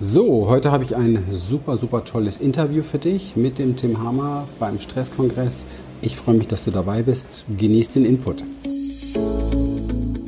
[0.00, 4.48] So, heute habe ich ein super, super tolles Interview für dich mit dem Tim Hammer
[4.60, 5.66] beim Stresskongress.
[6.02, 7.44] Ich freue mich, dass du dabei bist.
[7.56, 8.44] Genieß den Input.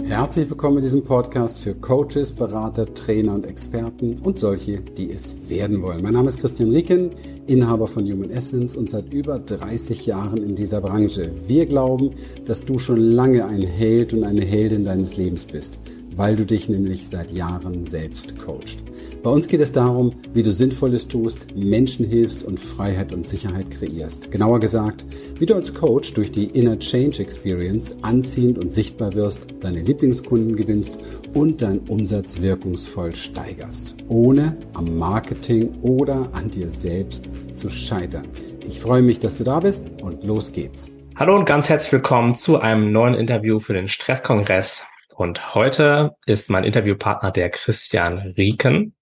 [0.03, 5.37] Herzlich willkommen in diesem Podcast für Coaches, Berater, Trainer und Experten und solche, die es
[5.49, 6.03] werden wollen.
[6.03, 7.13] Mein Name ist Christian Rieken,
[7.47, 11.31] Inhaber von Human Essence und seit über 30 Jahren in dieser Branche.
[11.47, 12.11] Wir glauben,
[12.45, 15.79] dass du schon lange ein Held und eine Heldin deines Lebens bist
[16.21, 18.83] weil du dich nämlich seit Jahren selbst coachst.
[19.23, 23.71] Bei uns geht es darum, wie du Sinnvolles tust, Menschen hilfst und Freiheit und Sicherheit
[23.71, 24.31] kreierst.
[24.31, 25.07] Genauer gesagt,
[25.39, 30.57] wie du als Coach durch die Inner Change Experience anziehend und sichtbar wirst, deine Lieblingskunden
[30.57, 30.93] gewinnst
[31.33, 38.29] und deinen Umsatz wirkungsvoll steigerst, ohne am Marketing oder an dir selbst zu scheitern.
[38.69, 40.91] Ich freue mich, dass du da bist und los geht's.
[41.17, 44.90] Hallo und ganz herzlich willkommen zu einem neuen Interview für den Stresskongress.
[45.21, 48.95] Und heute ist mein Interviewpartner der Christian Rieken.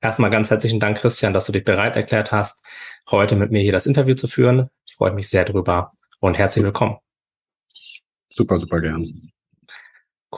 [0.00, 2.64] Erstmal ganz herzlichen Dank, Christian, dass du dich bereit erklärt hast,
[3.10, 4.70] heute mit mir hier das Interview zu führen.
[4.86, 6.96] Ich freue mich sehr drüber und herzlich willkommen.
[8.30, 9.04] Super, super gern.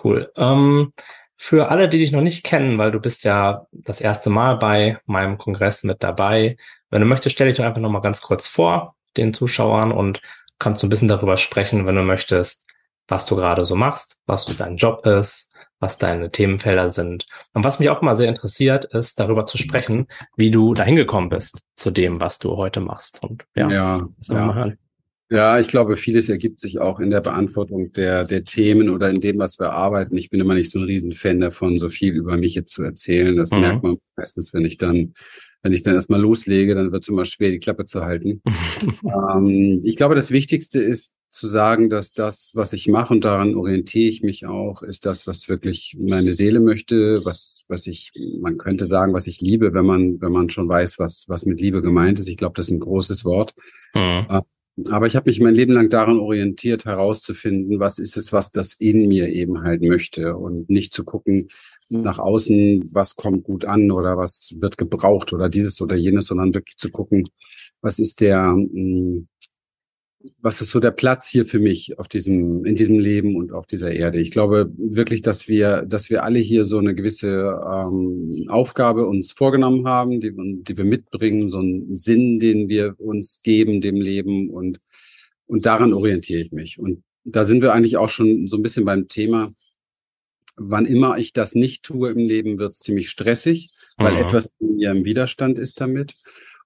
[0.02, 0.28] Cool.
[0.34, 0.90] Ähm,
[1.36, 4.98] für alle, die dich noch nicht kennen, weil du bist ja das erste Mal bei
[5.06, 6.56] meinem Kongress mit dabei.
[6.90, 10.20] Wenn du möchtest, stell dich doch einfach nochmal ganz kurz vor den Zuschauern und
[10.58, 12.67] kannst ein bisschen darüber sprechen, wenn du möchtest,
[13.08, 17.26] was du gerade so machst, was du dein Job ist, was deine Themenfelder sind.
[17.54, 20.06] Und was mich auch immer sehr interessiert, ist darüber zu sprechen,
[20.36, 23.22] wie du dahin gekommen bist zu dem, was du heute machst.
[23.22, 24.72] Und ja, ja, ja.
[25.30, 29.20] ja, ich glaube, vieles ergibt sich auch in der Beantwortung der, der Themen oder in
[29.20, 30.16] dem, was wir arbeiten.
[30.16, 33.36] Ich bin immer nicht so ein Riesenfan davon, so viel über mich jetzt zu erzählen.
[33.36, 33.60] Das mhm.
[33.60, 35.14] merkt man meistens, wenn ich dann
[35.62, 38.42] wenn ich dann erstmal loslege, dann wird es immer schwer, die Klappe zu halten.
[39.04, 43.54] ähm, ich glaube, das Wichtigste ist zu sagen, dass das, was ich mache und daran
[43.54, 48.56] orientiere ich mich auch, ist das, was wirklich meine Seele möchte, was, was ich, man
[48.56, 51.82] könnte sagen, was ich liebe, wenn man, wenn man schon weiß, was, was mit Liebe
[51.82, 52.28] gemeint ist.
[52.28, 53.54] Ich glaube, das ist ein großes Wort.
[53.94, 54.42] Mhm.
[54.90, 58.74] Aber ich habe mich mein Leben lang daran orientiert, herauszufinden, was ist es, was das
[58.74, 61.48] in mir eben halt möchte und nicht zu gucken,
[61.88, 66.54] nach außen, was kommt gut an oder was wird gebraucht oder dieses oder jenes, sondern
[66.54, 67.28] wirklich zu gucken,
[67.80, 69.28] was ist der, hm,
[70.40, 73.66] was ist so der Platz hier für mich auf diesem, in diesem Leben und auf
[73.66, 74.18] dieser Erde?
[74.20, 79.32] Ich glaube wirklich, dass wir, dass wir alle hier so eine gewisse ähm, Aufgabe uns
[79.32, 84.50] vorgenommen haben, die, die wir mitbringen, so einen Sinn, den wir uns geben dem Leben
[84.50, 84.80] und,
[85.46, 86.78] und daran orientiere ich mich.
[86.78, 89.54] Und da sind wir eigentlich auch schon so ein bisschen beim Thema,
[90.56, 94.20] wann immer ich das nicht tue im Leben, wird es ziemlich stressig, weil mhm.
[94.20, 96.14] etwas in mir im Widerstand ist damit.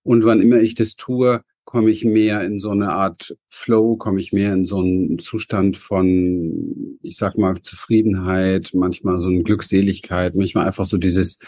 [0.03, 4.21] Und wann immer ich das tue, komme ich mehr in so eine Art Flow, komme
[4.21, 10.35] ich mehr in so einen Zustand von, ich sag mal, Zufriedenheit, manchmal so eine Glückseligkeit,
[10.35, 11.39] manchmal einfach so dieses,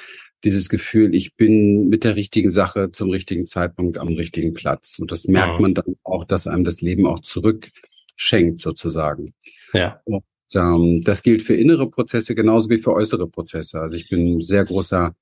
[0.43, 4.99] dieses Gefühl, ich bin mit der richtigen Sache zum richtigen Zeitpunkt am richtigen Platz.
[4.99, 5.61] Und das merkt mhm.
[5.63, 9.35] man dann auch, dass einem das Leben auch zurückschenkt, sozusagen.
[9.75, 10.01] Ja.
[10.05, 10.25] Und
[10.55, 13.79] ähm, das gilt für innere Prozesse genauso wie für äußere Prozesse.
[13.79, 15.15] Also ich bin ein sehr großer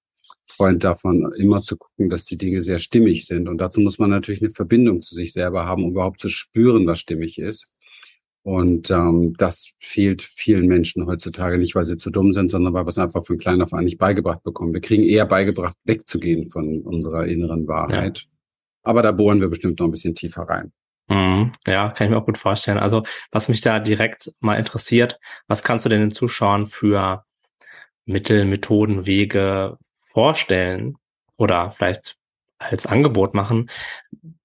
[0.53, 3.49] Freund davon, immer zu gucken, dass die Dinge sehr stimmig sind.
[3.49, 6.87] Und dazu muss man natürlich eine Verbindung zu sich selber haben, um überhaupt zu spüren,
[6.87, 7.73] was stimmig ist.
[8.45, 12.85] Und ähm, das fehlt vielen Menschen heutzutage nicht, weil sie zu dumm sind, sondern weil
[12.85, 14.75] wir es einfach von klein auf an nicht beigebracht bekommen.
[14.75, 18.19] Wir kriegen eher beigebracht, wegzugehen von unserer inneren Wahrheit.
[18.19, 18.27] Ja.
[18.83, 20.73] Aber da bohren wir bestimmt noch ein bisschen tiefer rein.
[21.09, 21.53] Mhm.
[21.67, 22.79] Ja, kann ich mir auch gut vorstellen.
[22.79, 27.25] Also, was mich da direkt mal interessiert, was kannst du denn den Zuschauern für
[28.07, 29.79] Mittel, Methoden, Wege
[30.13, 30.97] vorstellen
[31.37, 32.17] oder vielleicht
[32.59, 33.71] als Angebot machen,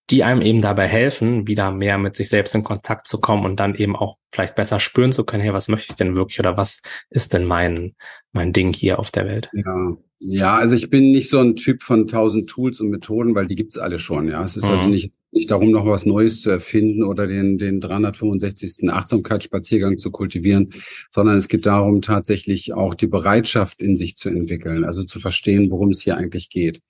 [0.09, 3.59] die einem eben dabei helfen, wieder mehr mit sich selbst in Kontakt zu kommen und
[3.59, 6.56] dann eben auch vielleicht besser spüren zu können, hey, was möchte ich denn wirklich oder
[6.56, 7.95] was ist denn mein,
[8.31, 9.50] mein Ding hier auf der Welt?
[9.53, 13.47] Ja, ja, also ich bin nicht so ein Typ von tausend Tools und Methoden, weil
[13.47, 14.28] die gibt's alle schon.
[14.29, 14.79] Ja, es ist also mhm.
[14.79, 18.90] also nicht nicht darum, noch was Neues zu erfinden oder den den 365.
[18.90, 20.69] Achtsamkeitsspaziergang zu kultivieren,
[21.12, 25.69] sondern es geht darum, tatsächlich auch die Bereitschaft in sich zu entwickeln, also zu verstehen,
[25.69, 26.81] worum es hier eigentlich geht.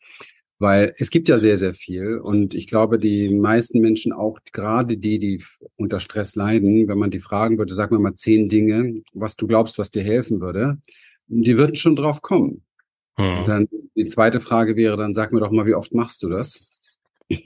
[0.59, 4.97] Weil es gibt ja sehr, sehr viel und ich glaube, die meisten Menschen, auch gerade
[4.97, 5.43] die, die
[5.75, 9.45] unter Stress leiden, wenn man die fragen würde, sag mir mal zehn Dinge, was du
[9.45, 10.79] glaubst, was dir helfen würde,
[11.27, 12.63] die würden schon drauf kommen.
[13.19, 13.45] Mhm.
[13.47, 16.59] dann die zweite Frage wäre dann, sag mir doch mal, wie oft machst du das?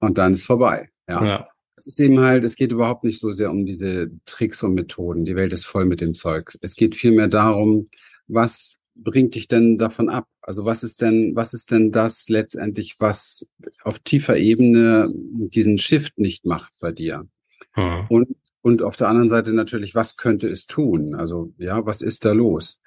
[0.00, 0.90] und dann ist vorbei.
[1.08, 1.24] Ja.
[1.24, 1.48] ja.
[1.76, 5.24] Es ist eben halt, es geht überhaupt nicht so sehr um diese Tricks und Methoden.
[5.24, 6.58] Die Welt ist voll mit dem Zeug.
[6.60, 7.88] Es geht vielmehr darum,
[8.28, 10.26] was bringt dich denn davon ab?
[10.42, 13.46] Also was ist denn, was ist denn das letztendlich, was
[13.82, 17.26] auf tiefer Ebene diesen Shift nicht macht bei dir?
[17.76, 18.06] Mhm.
[18.08, 21.14] Und, und auf der anderen Seite natürlich, was könnte es tun?
[21.14, 22.80] Also, ja, was ist da los?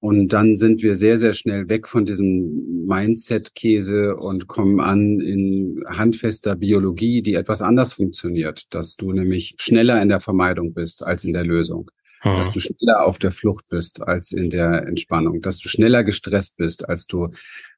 [0.00, 5.82] Und dann sind wir sehr, sehr schnell weg von diesem Mindset-Käse und kommen an in
[5.88, 11.24] handfester Biologie, die etwas anders funktioniert, dass du nämlich schneller in der Vermeidung bist als
[11.24, 11.90] in der Lösung.
[12.20, 12.36] Hm.
[12.36, 16.56] Dass du schneller auf der Flucht bist als in der Entspannung, dass du schneller gestresst
[16.56, 17.28] bist, als du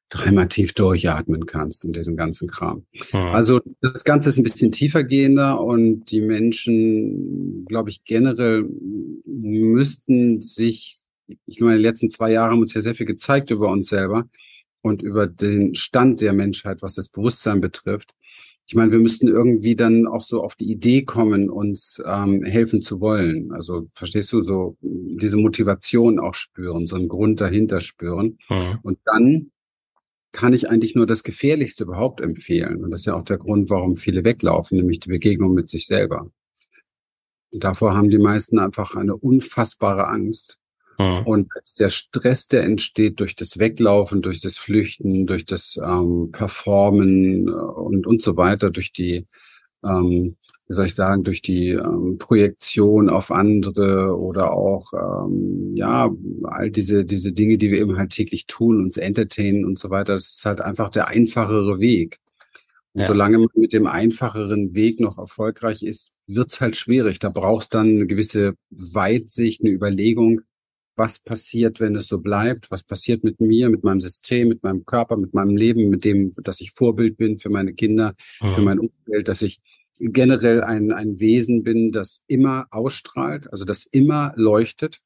[0.09, 2.85] dreimal tief durchatmen kannst und diesen ganzen Kram.
[3.11, 3.19] Hm.
[3.19, 8.65] Also das Ganze ist ein bisschen tiefer gehender und die Menschen, glaube ich, generell
[9.25, 11.01] müssten sich
[11.45, 14.27] ich meine, die letzten zwei Jahre haben uns ja sehr viel gezeigt über uns selber
[14.81, 18.13] und über den Stand der Menschheit, was das Bewusstsein betrifft.
[18.67, 22.81] Ich meine, wir müssten irgendwie dann auch so auf die Idee kommen, uns ähm, helfen
[22.81, 23.51] zu wollen.
[23.51, 28.37] Also verstehst du, so diese Motivation auch spüren, so einen Grund dahinter spüren.
[28.49, 28.79] Mhm.
[28.83, 29.51] Und dann
[30.31, 32.83] kann ich eigentlich nur das Gefährlichste überhaupt empfehlen.
[32.83, 35.87] Und das ist ja auch der Grund, warum viele weglaufen, nämlich die Begegnung mit sich
[35.87, 36.31] selber.
[37.51, 40.60] Und davor haben die meisten einfach eine unfassbare Angst.
[40.97, 41.25] Mhm.
[41.25, 41.49] Und
[41.79, 47.51] der Stress, der entsteht durch das Weglaufen, durch das Flüchten, durch das ähm, Performen äh,
[47.51, 49.25] und, und so weiter, durch die,
[49.83, 50.35] ähm,
[50.67, 56.09] wie soll ich sagen, durch die ähm, Projektion auf andere oder auch, ähm, ja,
[56.43, 60.13] all diese, diese Dinge, die wir eben halt täglich tun, uns entertainen und so weiter,
[60.13, 62.19] das ist halt einfach der einfachere Weg.
[62.93, 63.07] Und ja.
[63.07, 67.19] solange man mit dem einfacheren Weg noch erfolgreich ist, wird's halt schwierig.
[67.19, 70.41] Da brauchst dann eine gewisse Weitsicht, eine Überlegung,
[70.95, 74.85] was passiert, wenn es so bleibt, was passiert mit mir, mit meinem System, mit meinem
[74.85, 78.53] Körper, mit meinem Leben, mit dem, dass ich Vorbild bin für meine Kinder, mhm.
[78.53, 79.61] für mein Umfeld, dass ich
[79.99, 84.99] generell ein, ein Wesen bin, das immer ausstrahlt, also das immer leuchtet,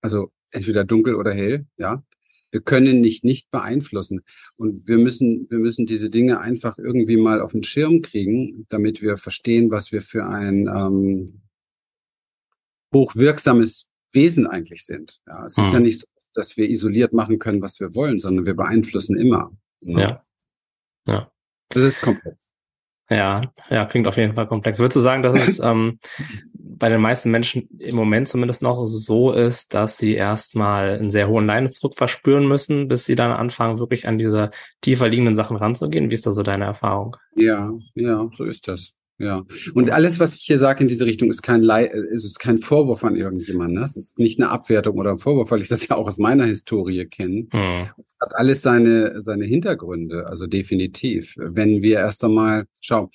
[0.00, 2.02] also entweder dunkel oder hell, ja.
[2.50, 4.20] Wir können nicht nicht beeinflussen
[4.56, 9.00] und wir müssen wir müssen diese Dinge einfach irgendwie mal auf den Schirm kriegen, damit
[9.00, 11.40] wir verstehen, was wir für ein ähm,
[12.92, 15.20] hochwirksames Wesen eigentlich sind.
[15.26, 15.64] Ja, es hm.
[15.64, 19.18] ist ja nicht so, dass wir isoliert machen können, was wir wollen, sondern wir beeinflussen
[19.18, 19.52] immer.
[19.80, 20.00] Ne?
[20.00, 20.24] Ja.
[21.06, 21.30] Ja.
[21.68, 22.52] Das ist komplex.
[23.10, 24.78] Ja, ja, klingt auf jeden Fall komplex.
[24.78, 25.98] Würdest du sagen, dass es ähm,
[26.54, 31.28] bei den meisten Menschen im Moment zumindest noch so ist, dass sie erstmal einen sehr
[31.28, 34.50] hohen Leidensdruck verspüren müssen, bis sie dann anfangen, wirklich an diese
[34.80, 36.10] tiefer liegenden Sachen ranzugehen?
[36.10, 37.16] Wie ist da so deine Erfahrung?
[37.36, 38.94] Ja, ja, so ist das.
[39.22, 39.44] Ja.
[39.72, 42.58] Und alles, was ich hier sage in diese Richtung, ist kein Le ist es kein
[42.58, 43.78] Vorwurf an irgendjemanden.
[43.78, 43.84] Ne?
[43.84, 46.44] Es ist nicht eine Abwertung oder ein Vorwurf, weil ich das ja auch aus meiner
[46.44, 47.46] Historie kenne.
[47.52, 47.88] Hm.
[48.20, 51.36] Hat alles seine, seine Hintergründe, also definitiv.
[51.36, 53.10] Wenn wir erst einmal, schau,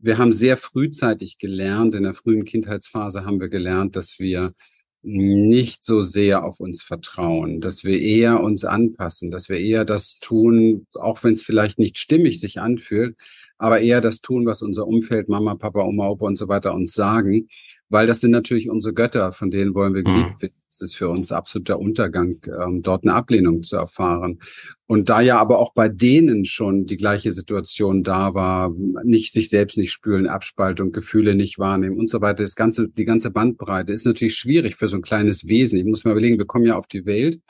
[0.00, 4.54] wir haben sehr frühzeitig gelernt, in der frühen Kindheitsphase haben wir gelernt, dass wir
[5.02, 10.18] nicht so sehr auf uns vertrauen, dass wir eher uns anpassen, dass wir eher das
[10.20, 13.16] tun, auch wenn es vielleicht nicht stimmig sich anfühlt,
[13.58, 16.92] aber eher das tun, was unser Umfeld, Mama, Papa, Oma, Opa und so weiter uns
[16.92, 17.48] sagen,
[17.88, 20.42] weil das sind natürlich unsere Götter, von denen wollen wir geliebt mhm.
[20.42, 20.61] werden.
[20.82, 24.40] Ist für uns absoluter Untergang, ähm, dort eine Ablehnung zu erfahren.
[24.86, 28.74] Und da ja aber auch bei denen schon die gleiche Situation da war,
[29.04, 33.04] nicht sich selbst nicht spüren, Abspaltung, Gefühle nicht wahrnehmen und so weiter, das ganze, die
[33.04, 35.78] ganze Bandbreite ist natürlich schwierig für so ein kleines Wesen.
[35.78, 37.40] Ich muss mal überlegen, wir kommen ja auf die Welt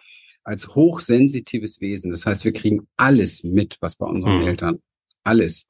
[0.45, 2.11] als hochsensitives Wesen.
[2.11, 4.47] Das heißt, wir kriegen alles mit, was bei unseren mhm.
[4.47, 4.79] Eltern
[5.25, 5.67] alles.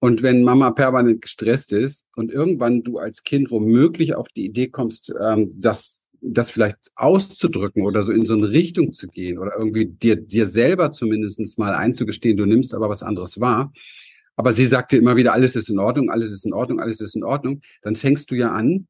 [0.00, 4.68] Und wenn Mama permanent gestresst ist und irgendwann du als Kind womöglich auf die Idee
[4.68, 9.52] kommst, ähm, das, das vielleicht auszudrücken oder so in so eine Richtung zu gehen oder
[9.56, 13.72] irgendwie dir, dir selber zumindestens mal einzugestehen, du nimmst aber was anderes wahr.
[14.36, 17.16] Aber sie sagte immer wieder, alles ist in Ordnung, alles ist in Ordnung, alles ist
[17.16, 17.60] in Ordnung.
[17.82, 18.86] Dann fängst du ja an,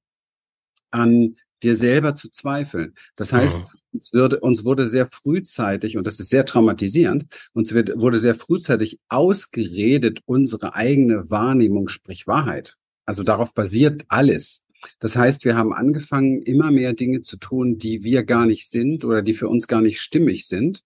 [0.91, 2.95] an dir selber zu zweifeln.
[3.17, 3.67] Das heißt, mhm.
[3.93, 8.35] uns, würde, uns wurde sehr frühzeitig, und das ist sehr traumatisierend, uns wird, wurde sehr
[8.35, 12.77] frühzeitig ausgeredet, unsere eigene Wahrnehmung, sprich Wahrheit.
[13.07, 14.65] Also darauf basiert alles.
[15.01, 19.05] Das heißt, wir haben angefangen, immer mehr Dinge zu tun, die wir gar nicht sind
[19.05, 20.85] oder die für uns gar nicht stimmig sind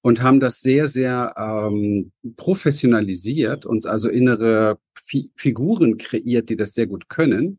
[0.00, 6.74] und haben das sehr, sehr ähm, professionalisiert, uns also innere Fi Figuren kreiert, die das
[6.74, 7.58] sehr gut können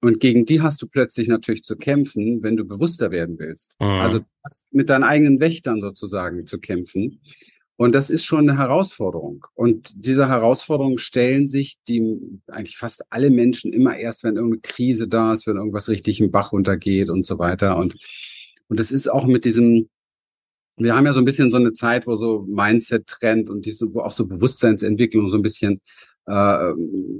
[0.00, 3.76] und gegen die hast du plötzlich natürlich zu kämpfen, wenn du bewusster werden willst.
[3.80, 3.86] Mhm.
[3.86, 4.20] Also
[4.70, 7.20] mit deinen eigenen Wächtern sozusagen zu kämpfen.
[7.78, 9.46] Und das ist schon eine Herausforderung.
[9.54, 12.18] Und diese Herausforderung stellen sich die
[12.48, 16.32] eigentlich fast alle Menschen immer erst, wenn irgendeine Krise da ist, wenn irgendwas richtig im
[16.32, 17.76] Bach runtergeht und so weiter.
[17.76, 17.94] Und,
[18.66, 19.88] und das ist auch mit diesem,
[20.76, 24.00] wir haben ja so ein bisschen so eine Zeit, wo so Mindset-Trend und diese, wo
[24.00, 25.80] auch so Bewusstseinsentwicklung so ein bisschen
[26.26, 26.72] äh,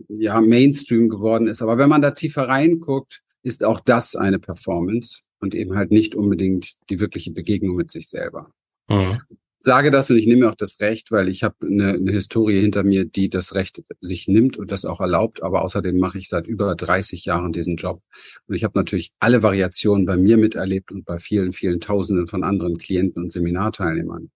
[0.08, 1.62] ja Mainstream geworden ist.
[1.62, 6.16] Aber wenn man da tiefer reinguckt, ist auch das eine Performance und eben halt nicht
[6.16, 8.52] unbedingt die wirkliche Begegnung mit sich selber.
[8.88, 9.20] Mhm.
[9.60, 12.84] Sage das und ich nehme auch das Recht, weil ich habe eine, eine Historie hinter
[12.84, 15.42] mir, die das Recht sich nimmt und das auch erlaubt.
[15.42, 18.02] Aber außerdem mache ich seit über 30 Jahren diesen Job.
[18.46, 22.44] Und ich habe natürlich alle Variationen bei mir miterlebt und bei vielen, vielen Tausenden von
[22.44, 24.30] anderen Klienten und Seminarteilnehmern.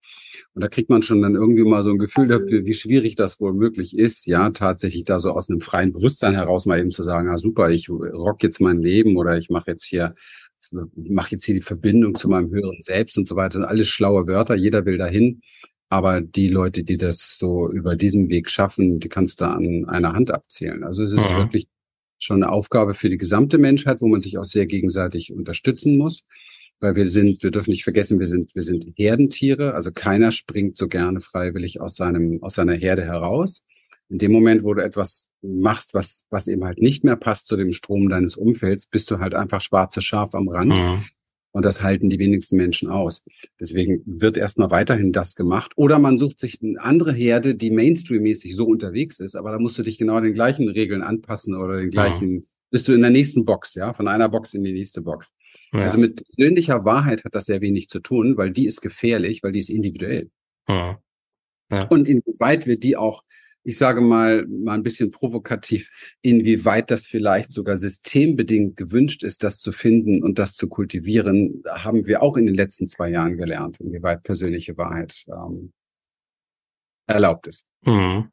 [0.55, 3.41] Und da kriegt man schon dann irgendwie mal so ein Gefühl dafür, wie schwierig das
[3.41, 7.03] wohl möglich ist, ja, tatsächlich da so aus einem freien Bewusstsein heraus mal eben zu
[7.03, 10.15] sagen, ah super, ich rock jetzt mein Leben oder ich mache jetzt hier
[10.73, 13.49] mache jetzt hier die Verbindung zu meinem höheren Selbst und so weiter.
[13.49, 15.43] Das sind alles schlaue Wörter, jeder will dahin.
[15.89, 20.15] Aber die Leute, die das so über diesen Weg schaffen, die kannst du an einer
[20.15, 20.85] Hand abzählen.
[20.85, 21.37] Also es ist mhm.
[21.37, 21.69] wirklich
[22.19, 26.27] schon eine Aufgabe für die gesamte Menschheit, wo man sich auch sehr gegenseitig unterstützen muss.
[26.81, 29.75] Weil wir sind, wir dürfen nicht vergessen, wir sind, wir sind Herdentiere.
[29.75, 33.67] Also keiner springt so gerne freiwillig aus seinem, aus seiner Herde heraus.
[34.09, 37.57] In dem Moment, wo du etwas machst, was, was eben halt nicht mehr passt zu
[37.57, 40.79] dem Strom deines Umfelds, bist du halt einfach schwarze Schaf am Rand.
[40.79, 41.05] Mhm.
[41.55, 43.25] Und das halten die wenigsten Menschen aus.
[43.61, 45.73] Deswegen wird erstmal weiterhin das gemacht.
[45.77, 49.77] Oder man sucht sich eine andere Herde, die Mainstream-mäßig so unterwegs ist, aber da musst
[49.77, 52.47] du dich genau den gleichen Regeln anpassen oder den gleichen, mhm.
[52.71, 55.31] bist du in der nächsten Box, ja, von einer Box in die nächste Box.
[55.75, 55.81] Ja.
[55.81, 59.53] Also mit persönlicher Wahrheit hat das sehr wenig zu tun, weil die ist gefährlich, weil
[59.53, 60.31] die ist individuell.
[60.69, 60.97] Mhm.
[61.71, 61.87] Ja.
[61.89, 63.25] Und inwieweit wir die auch
[63.65, 65.91] ich sage mal, mal ein bisschen provokativ,
[66.21, 72.07] inwieweit das vielleicht sogar systembedingt gewünscht ist, das zu finden und das zu kultivieren, haben
[72.07, 75.73] wir auch in den letzten zwei Jahren gelernt, inwieweit persönliche Wahrheit ähm,
[77.07, 77.65] erlaubt ist.
[77.85, 78.31] Mhm.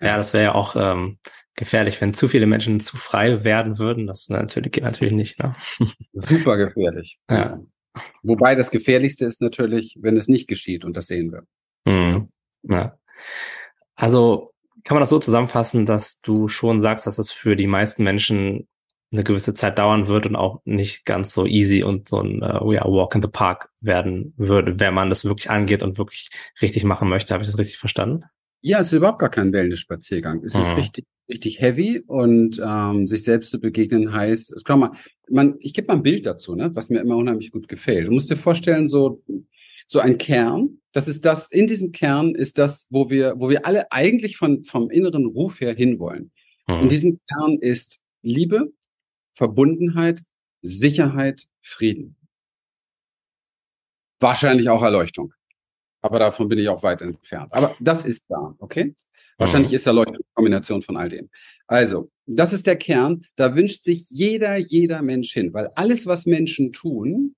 [0.00, 1.18] Ja, das wäre ja auch ähm,
[1.54, 4.06] gefährlich, wenn zu viele Menschen zu frei werden würden.
[4.06, 5.38] Das natürlich geht natürlich nicht.
[5.38, 5.54] Ne?
[6.12, 7.18] Super gefährlich.
[7.30, 7.60] Ja.
[8.22, 11.42] Wobei das Gefährlichste ist natürlich, wenn es nicht geschieht und das sehen wir.
[11.84, 12.28] Mhm.
[12.62, 12.96] Ja.
[13.94, 14.51] Also
[14.84, 18.68] kann man das so zusammenfassen, dass du schon sagst, dass es für die meisten Menschen
[19.12, 22.72] eine gewisse Zeit dauern wird und auch nicht ganz so easy und so ein uh,
[22.72, 26.30] ja, Walk in the Park werden würde, wenn man das wirklich angeht und wirklich
[26.62, 27.34] richtig machen möchte.
[27.34, 28.24] Habe ich das richtig verstanden?
[28.62, 30.42] Ja, es ist überhaupt gar kein Wellness-Spaziergang.
[30.44, 30.60] Es mhm.
[30.62, 34.92] ist richtig, richtig heavy und ähm, sich selbst zu begegnen heißt, schau mal,
[35.28, 38.06] man, ich gebe mal ein Bild dazu, ne, was mir immer unheimlich gut gefällt.
[38.06, 39.22] Du musst dir vorstellen, so
[39.92, 40.78] so ein Kern.
[40.92, 44.64] Das ist das, in diesem Kern ist das, wo wir, wo wir alle eigentlich von,
[44.64, 46.30] vom inneren Ruf her hinwollen.
[46.66, 46.82] Mhm.
[46.82, 48.72] In diesem Kern ist Liebe,
[49.34, 50.22] Verbundenheit,
[50.60, 52.16] Sicherheit, Frieden.
[54.20, 55.32] Wahrscheinlich auch Erleuchtung.
[56.02, 57.52] Aber davon bin ich auch weit entfernt.
[57.52, 58.94] Aber das ist da, okay?
[59.38, 59.76] Wahrscheinlich mhm.
[59.76, 61.30] ist Erleuchtung eine Kombination von all dem.
[61.66, 63.24] Also, das ist der Kern.
[63.36, 67.34] Da wünscht sich jeder, jeder Mensch hin, weil alles, was Menschen tun,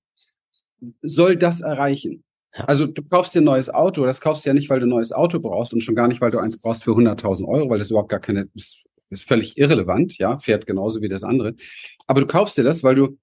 [1.02, 2.24] soll das erreichen.
[2.54, 4.90] Also du kaufst dir ein neues Auto, das kaufst du ja nicht, weil du ein
[4.90, 7.78] neues Auto brauchst und schon gar nicht, weil du eins brauchst für 100.000 Euro, weil
[7.78, 11.54] das überhaupt gar keine, ist, ist völlig irrelevant, ja, fährt genauso wie das andere.
[12.06, 13.18] Aber du kaufst dir das, weil du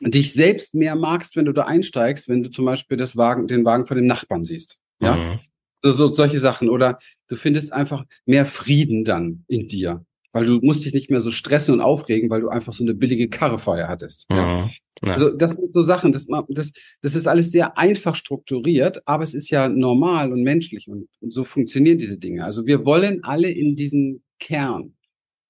[0.00, 3.64] dich selbst mehr magst, wenn du da einsteigst, wenn du zum Beispiel das Wagen, den
[3.64, 5.16] Wagen von dem Nachbarn siehst, ja.
[5.16, 5.40] Mhm.
[5.82, 6.68] So, so solche Sachen.
[6.68, 10.04] Oder du findest einfach mehr Frieden dann in dir
[10.36, 12.92] weil du musst dich nicht mehr so stressen und aufregen, weil du einfach so eine
[12.92, 14.26] billige Karrefeuer hattest.
[14.28, 14.36] Mhm.
[14.36, 14.70] Ja.
[15.02, 15.14] Ja.
[15.14, 19.32] Also das sind so Sachen, das, das, das ist alles sehr einfach strukturiert, aber es
[19.32, 22.44] ist ja normal und menschlich und, und so funktionieren diese Dinge.
[22.44, 24.92] Also wir wollen alle in diesen Kern.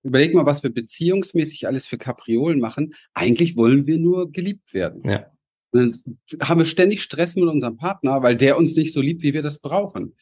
[0.04, 2.94] Überleg mal, was wir beziehungsmäßig alles für Kapriolen machen.
[3.12, 5.02] Eigentlich wollen wir nur geliebt werden.
[5.04, 5.26] Ja.
[5.72, 6.00] dann
[6.40, 9.42] haben wir ständig Stress mit unserem Partner, weil der uns nicht so liebt, wie wir
[9.42, 10.14] das brauchen.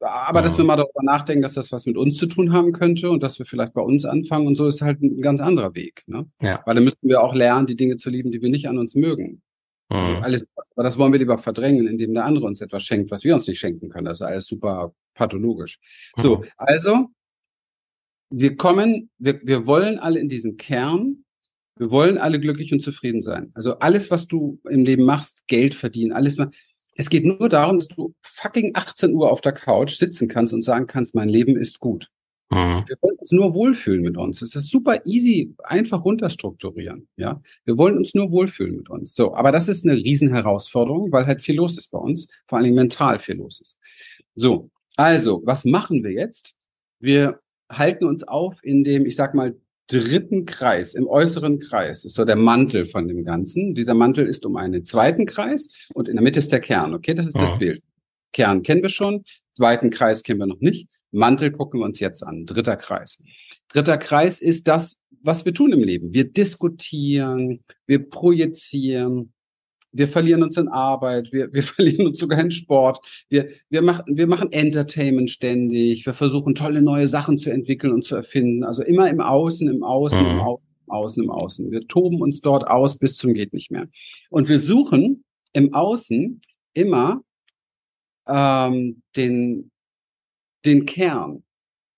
[0.00, 3.10] Aber dass wir mal darüber nachdenken, dass das was mit uns zu tun haben könnte
[3.10, 6.04] und dass wir vielleicht bei uns anfangen und so ist halt ein ganz anderer Weg.
[6.06, 6.26] Ne?
[6.40, 6.60] Ja.
[6.64, 8.94] Weil dann müssten wir auch lernen, die Dinge zu lieben, die wir nicht an uns
[8.94, 9.42] mögen.
[9.90, 9.96] Mhm.
[9.96, 13.24] Also alles, aber das wollen wir lieber verdrängen, indem der andere uns etwas schenkt, was
[13.24, 14.06] wir uns nicht schenken können.
[14.06, 15.78] Das ist alles super pathologisch.
[16.16, 16.22] Mhm.
[16.22, 17.08] So, also
[18.30, 21.24] wir kommen, wir, wir wollen alle in diesen Kern.
[21.76, 23.52] Wir wollen alle glücklich und zufrieden sein.
[23.54, 26.36] Also alles, was du im Leben machst, Geld verdienen, alles,
[27.00, 30.60] es geht nur darum, dass du fucking 18 Uhr auf der Couch sitzen kannst und
[30.60, 32.10] sagen kannst, mein Leben ist gut.
[32.50, 32.84] Mhm.
[32.86, 34.42] Wir wollen uns nur wohlfühlen mit uns.
[34.42, 37.08] Es ist super easy, einfach runterstrukturieren.
[37.16, 39.14] Ja, wir wollen uns nur wohlfühlen mit uns.
[39.14, 42.64] So, aber das ist eine Riesenherausforderung, weil halt viel los ist bei uns, vor allen
[42.64, 43.78] Dingen mental viel los ist.
[44.34, 46.54] So, also, was machen wir jetzt?
[46.98, 47.40] Wir
[47.70, 49.56] halten uns auf in dem, ich sag mal,
[49.90, 53.74] dritten Kreis, im äußeren Kreis, ist so der Mantel von dem Ganzen.
[53.74, 56.94] Dieser Mantel ist um einen zweiten Kreis und in der Mitte ist der Kern.
[56.94, 57.40] Okay, das ist mhm.
[57.40, 57.82] das Bild.
[58.32, 60.88] Kern kennen wir schon, zweiten Kreis kennen wir noch nicht.
[61.12, 62.46] Mantel gucken wir uns jetzt an.
[62.46, 63.18] Dritter Kreis.
[63.68, 66.14] Dritter Kreis ist das, was wir tun im Leben.
[66.14, 69.32] Wir diskutieren, wir projizieren,
[69.92, 74.16] wir verlieren uns in Arbeit, wir, wir verlieren uns sogar in Sport, wir, wir, machen,
[74.16, 78.64] wir machen Entertainment ständig, wir versuchen tolle neue Sachen zu entwickeln und zu erfinden.
[78.64, 80.30] Also immer im Außen, im Außen, mhm.
[80.30, 81.70] im Außen, im Außen, im Außen.
[81.70, 83.88] Wir toben uns dort aus bis zum geht nicht mehr.
[84.30, 86.40] Und wir suchen im Außen
[86.72, 87.22] immer
[88.28, 89.70] ähm, den,
[90.64, 91.42] den Kern.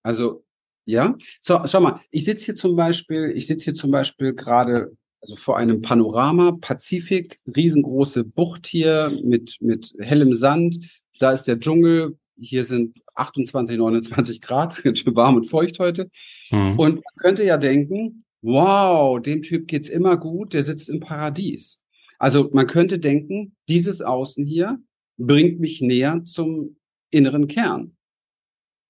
[0.03, 0.45] Also,
[0.85, 4.97] ja, so, schau mal, ich sitze hier zum Beispiel, ich sitze hier zum Beispiel gerade
[5.23, 11.01] also vor einem Panorama, Pazifik, riesengroße Bucht hier mit, mit hellem Sand.
[11.21, 12.19] Da ist der Dschungel.
[12.37, 16.11] Hier sind 28, 29 Grad, ganz schön warm und feucht heute.
[16.51, 16.79] Mhm.
[16.79, 21.81] Und man könnte ja denken, wow, dem Typ geht's immer gut, der sitzt im Paradies.
[22.19, 24.81] Also man könnte denken, dieses Außen hier
[25.19, 26.77] bringt mich näher zum
[27.11, 27.97] inneren Kern.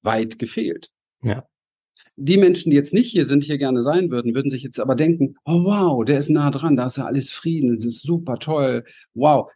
[0.00, 0.90] Weit gefehlt.
[1.22, 1.46] Ja.
[2.16, 4.95] Die Menschen, die jetzt nicht hier sind, hier gerne sein würden, würden sich jetzt aber
[4.95, 8.37] denken, oh wow, der ist nah dran, da ist ja alles Frieden, das ist super
[8.37, 9.50] toll, wow.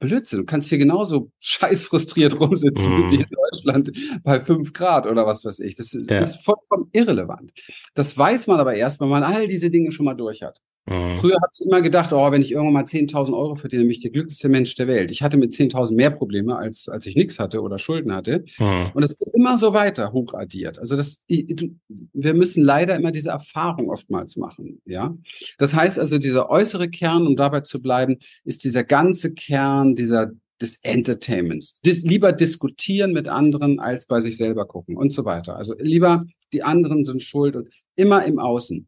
[0.00, 3.10] Blödsinn, du kannst hier genauso scheiß frustriert rumsitzen mm.
[3.12, 3.92] wie in Deutschland
[4.24, 5.76] bei fünf Grad oder was weiß ich.
[5.76, 6.18] Das ist, ja.
[6.18, 7.52] ist vollkommen irrelevant.
[7.94, 10.58] Das weiß man aber erst, wenn man all diese Dinge schon mal durch hat.
[10.86, 11.18] Mhm.
[11.20, 14.00] Früher habe ich immer gedacht, oh, wenn ich irgendwann mal 10.000 Euro verdiene, bin ich
[14.00, 15.10] der glücklichste Mensch der Welt.
[15.12, 18.44] Ich hatte mit 10.000 mehr Probleme, als, als ich nichts hatte oder Schulden hatte.
[18.58, 18.90] Mhm.
[18.94, 20.78] Und es wird immer so weiter hochaddiert.
[20.78, 25.16] Also das, wir müssen leider immer diese Erfahrung oftmals machen, ja.
[25.58, 30.32] Das heißt also, dieser äußere Kern, um dabei zu bleiben, ist dieser ganze Kern dieser
[30.60, 31.78] des Entertainments.
[31.84, 35.56] Dis lieber diskutieren mit anderen, als bei sich selber gucken und so weiter.
[35.56, 36.20] Also lieber
[36.52, 38.86] die anderen sind schuld und immer im Außen.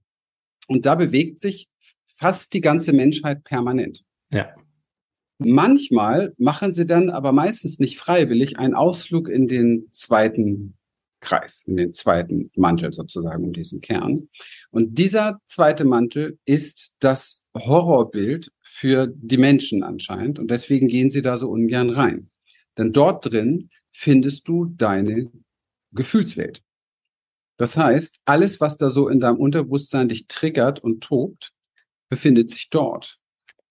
[0.68, 1.68] Und da bewegt sich
[2.24, 4.02] fast die ganze Menschheit permanent.
[4.32, 4.54] Ja.
[5.36, 10.78] Manchmal machen sie dann aber meistens nicht freiwillig einen Ausflug in den zweiten
[11.20, 14.30] Kreis, in den zweiten Mantel sozusagen um diesen Kern.
[14.70, 20.38] Und dieser zweite Mantel ist das Horrorbild für die Menschen anscheinend.
[20.38, 22.30] Und deswegen gehen sie da so ungern rein.
[22.78, 25.30] Denn dort drin findest du deine
[25.92, 26.62] Gefühlswelt.
[27.58, 31.52] Das heißt, alles, was da so in deinem Unterbewusstsein dich triggert und tobt,
[32.08, 33.18] befindet sich dort.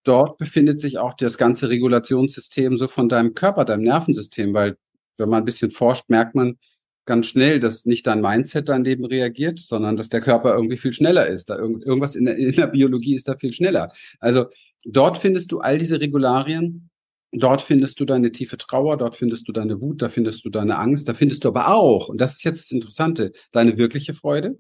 [0.04, 4.78] Dort befindet sich auch das ganze Regulationssystem so von deinem Körper, deinem Nervensystem, weil
[5.18, 6.58] wenn man ein bisschen forscht, merkt man
[7.06, 10.94] ganz schnell, dass nicht dein Mindset dein Leben reagiert, sondern dass der Körper irgendwie viel
[10.94, 11.50] schneller ist.
[11.50, 13.92] Da irgend, irgendwas in der, in der Biologie ist da viel schneller.
[14.20, 14.46] Also
[14.86, 16.90] dort findest du all diese Regularien.
[17.32, 20.78] Dort findest du deine tiefe Trauer, dort findest du deine Wut, da findest du deine
[20.78, 24.60] Angst, da findest du aber auch, und das ist jetzt das Interessante, deine wirkliche Freude,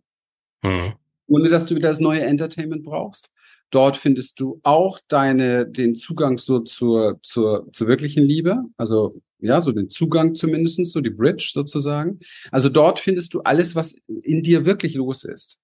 [0.63, 0.93] mhm.
[1.27, 3.29] ohne dass du wieder das neue Entertainment brauchst.
[3.73, 8.65] Dort findest du auch deine, den Zugang so zur, zur, zur wirklichen Liebe.
[8.77, 12.19] Also, ja, so den Zugang zumindestens, so die Bridge sozusagen.
[12.51, 15.57] Also dort findest du alles, was in dir wirklich los ist.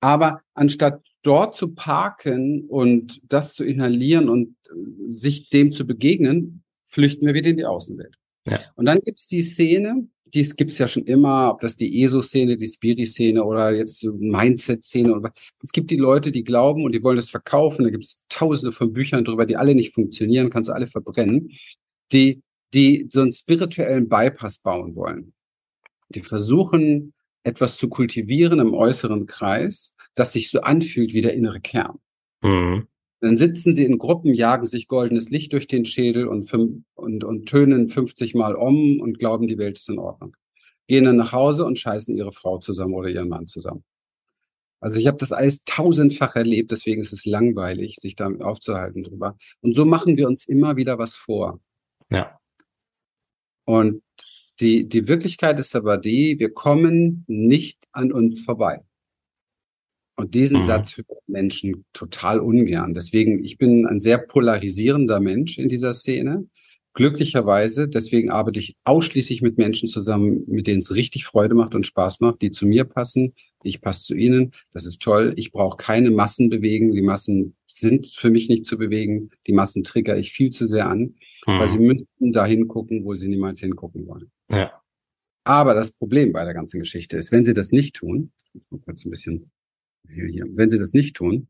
[0.00, 4.54] Aber anstatt dort zu parken und das zu inhalieren und
[5.08, 8.14] sich dem zu begegnen, flüchten wir wieder in die Außenwelt.
[8.44, 8.60] Ja.
[8.74, 12.66] Und dann gibt's die Szene, dies gibt's ja schon immer, ob das die ESO-Szene, die
[12.66, 15.32] Spiri-Szene oder jetzt Mindset-Szene.
[15.62, 17.84] Es gibt die Leute, die glauben und die wollen das verkaufen.
[17.84, 21.50] Da gibt's tausende von Büchern drüber, die alle nicht funktionieren, kannst du alle verbrennen,
[22.12, 22.42] die,
[22.74, 25.32] die so einen spirituellen Bypass bauen wollen.
[26.08, 31.60] Die versuchen, etwas zu kultivieren im äußeren Kreis, das sich so anfühlt wie der innere
[31.60, 31.98] Kern.
[32.42, 32.88] Mhm.
[33.20, 36.52] Dann sitzen sie in Gruppen, jagen sich goldenes Licht durch den Schädel und,
[36.94, 40.36] und, und tönen 50 Mal um und glauben, die Welt ist in Ordnung.
[40.86, 43.84] Gehen dann nach Hause und scheißen ihre Frau zusammen oder ihren Mann zusammen.
[44.80, 49.36] Also ich habe das alles tausendfach erlebt, deswegen ist es langweilig, sich damit aufzuhalten drüber.
[49.60, 51.60] Und so machen wir uns immer wieder was vor.
[52.10, 52.38] Ja.
[53.64, 54.02] Und
[54.60, 58.85] die, die Wirklichkeit ist aber die, wir kommen nicht an uns vorbei.
[60.16, 60.66] Und diesen mhm.
[60.66, 62.94] Satz hört Menschen total ungern.
[62.94, 66.46] Deswegen, ich bin ein sehr polarisierender Mensch in dieser Szene.
[66.94, 71.86] Glücklicherweise, deswegen arbeite ich ausschließlich mit Menschen zusammen, mit denen es richtig Freude macht und
[71.86, 73.34] Spaß macht, die zu mir passen.
[73.62, 74.52] Ich passe zu ihnen.
[74.72, 75.34] Das ist toll.
[75.36, 76.92] Ich brauche keine Massen bewegen.
[76.92, 79.28] Die Massen sind für mich nicht zu bewegen.
[79.46, 81.58] Die Massen trigger ich viel zu sehr an, mhm.
[81.58, 84.30] weil sie müssten da hingucken, wo sie niemals hingucken wollen.
[84.48, 84.72] Ja.
[85.44, 88.80] Aber das Problem bei der ganzen Geschichte ist, wenn sie das nicht tun, ich muss
[88.82, 89.50] kurz ein bisschen
[90.08, 90.46] hier, hier.
[90.50, 91.48] Wenn sie das nicht tun,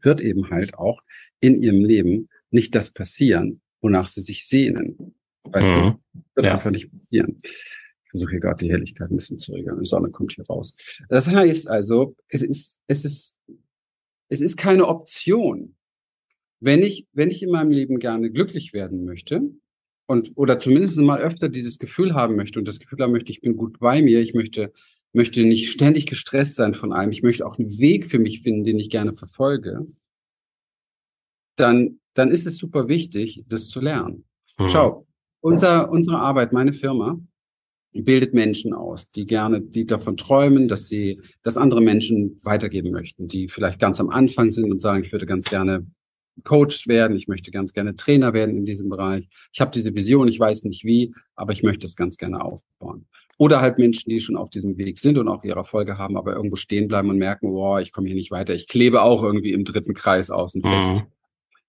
[0.00, 1.02] wird eben halt auch
[1.40, 5.14] in ihrem Leben nicht das passieren, wonach sie sich sehnen.
[5.44, 5.74] Weißt mhm.
[5.74, 6.20] du?
[6.34, 6.54] Wird ja.
[6.54, 7.38] einfach nicht passieren.
[7.42, 9.80] Ich versuche hier gerade die Helligkeit ein bisschen zu regeln.
[9.80, 10.76] Die Sonne kommt hier raus.
[11.08, 13.36] Das heißt also, es ist, es ist,
[14.28, 15.74] es ist keine Option.
[16.60, 19.42] Wenn ich, wenn ich in meinem Leben gerne glücklich werden möchte,
[20.06, 23.40] und oder zumindest mal öfter dieses Gefühl haben möchte und das Gefühl haben möchte, ich
[23.40, 24.72] bin gut bei mir, ich möchte
[25.14, 27.12] möchte nicht ständig gestresst sein von allem.
[27.12, 29.86] Ich möchte auch einen Weg für mich finden, den ich gerne verfolge.
[31.56, 34.24] Dann, dann ist es super wichtig, das zu lernen.
[34.58, 34.68] Mhm.
[34.68, 35.06] Schau,
[35.40, 37.20] unser, unsere Arbeit, meine Firma,
[37.92, 43.28] bildet Menschen aus, die gerne, die davon träumen, dass sie, dass andere Menschen weitergeben möchten,
[43.28, 45.86] die vielleicht ganz am Anfang sind und sagen, ich würde ganz gerne
[46.42, 49.28] Coach werden, ich möchte ganz gerne Trainer werden in diesem Bereich.
[49.52, 53.06] Ich habe diese Vision, ich weiß nicht wie, aber ich möchte es ganz gerne aufbauen.
[53.38, 56.34] Oder halt Menschen, die schon auf diesem Weg sind und auch ihre Erfolge haben, aber
[56.34, 58.54] irgendwo stehen bleiben und merken, boah, ich komme hier nicht weiter.
[58.54, 60.68] Ich klebe auch irgendwie im dritten Kreis außen mhm.
[60.68, 61.06] fest.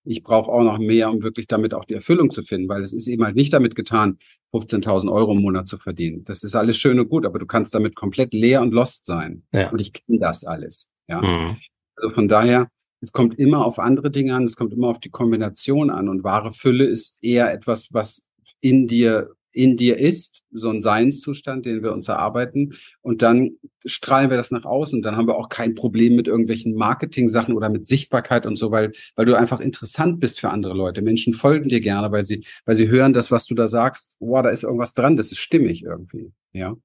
[0.04, 2.92] Ich brauche auch noch mehr, um wirklich damit auch die Erfüllung zu finden, weil es
[2.92, 4.18] ist eben halt nicht damit getan,
[4.52, 6.24] 15.000 Euro im Monat zu verdienen.
[6.24, 9.42] Das ist alles schön und gut, aber du kannst damit komplett leer und lost sein.
[9.52, 9.70] Ja.
[9.70, 10.88] Und ich kenne das alles.
[11.08, 11.20] Ja.
[11.20, 11.56] Mhm.
[11.96, 12.68] Also von daher,
[13.00, 16.08] es kommt immer auf andere Dinge an, es kommt immer auf die Kombination an.
[16.08, 18.22] Und wahre Fülle ist eher etwas, was
[18.60, 22.74] in dir in dir ist, so ein Seinszustand, den wir uns erarbeiten.
[23.00, 23.52] Und dann
[23.86, 25.00] strahlen wir das nach außen.
[25.00, 28.92] Dann haben wir auch kein Problem mit irgendwelchen Marketing-Sachen oder mit Sichtbarkeit und so, weil,
[29.14, 31.00] weil du einfach interessant bist für andere Leute.
[31.00, 34.14] Menschen folgen dir gerne, weil sie, weil sie hören das, was du da sagst.
[34.20, 35.16] Wow, da ist irgendwas dran.
[35.16, 36.32] Das ist stimmig irgendwie.
[36.52, 36.76] Ja.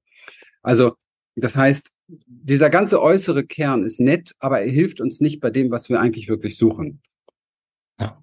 [0.62, 0.94] Also,
[1.36, 1.90] das heißt,
[2.26, 6.00] dieser ganze äußere Kern ist nett, aber er hilft uns nicht bei dem, was wir
[6.00, 7.00] eigentlich wirklich suchen.
[8.00, 8.20] Ja.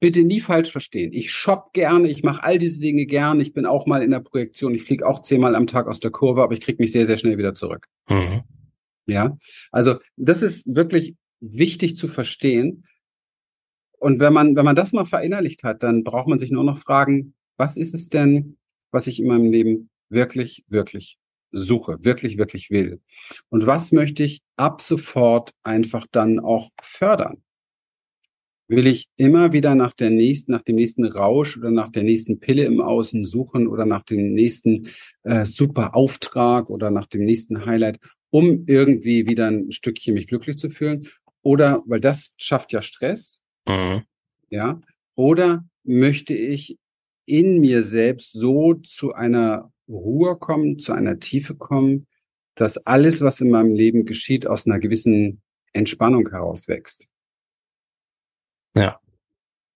[0.00, 1.12] Bitte nie falsch verstehen.
[1.12, 3.42] Ich shop gerne, ich mache all diese Dinge gerne.
[3.42, 4.74] Ich bin auch mal in der Projektion.
[4.74, 7.16] Ich fliege auch zehnmal am Tag aus der Kurve, aber ich kriege mich sehr, sehr
[7.16, 7.86] schnell wieder zurück.
[8.08, 8.42] Mhm.
[9.06, 9.38] Ja,
[9.70, 12.84] also das ist wirklich wichtig zu verstehen.
[13.98, 16.78] Und wenn man, wenn man das mal verinnerlicht hat, dann braucht man sich nur noch
[16.78, 18.58] fragen, was ist es denn,
[18.90, 21.18] was ich in meinem Leben wirklich, wirklich
[21.52, 23.00] suche, wirklich, wirklich will.
[23.48, 27.42] Und was möchte ich ab sofort einfach dann auch fördern?
[28.68, 32.40] Will ich immer wieder nach der nächsten, nach dem nächsten Rausch oder nach der nächsten
[32.40, 34.88] Pille im Außen suchen oder nach dem nächsten
[35.22, 40.58] äh, super Auftrag oder nach dem nächsten Highlight, um irgendwie wieder ein Stückchen mich glücklich
[40.58, 41.06] zu fühlen?
[41.42, 44.02] Oder, weil das schafft ja Stress, mhm.
[44.50, 44.80] ja,
[45.14, 46.76] oder möchte ich
[47.24, 52.06] in mir selbst so zu einer Ruhe kommen, zu einer Tiefe kommen,
[52.54, 57.06] dass alles, was in meinem Leben geschieht, aus einer gewissen Entspannung heraus wächst.
[58.74, 59.00] Ja.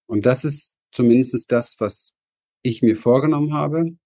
[0.06, 2.14] Und das ist zumindest das, was
[2.62, 3.96] ich mir vorgenommen habe,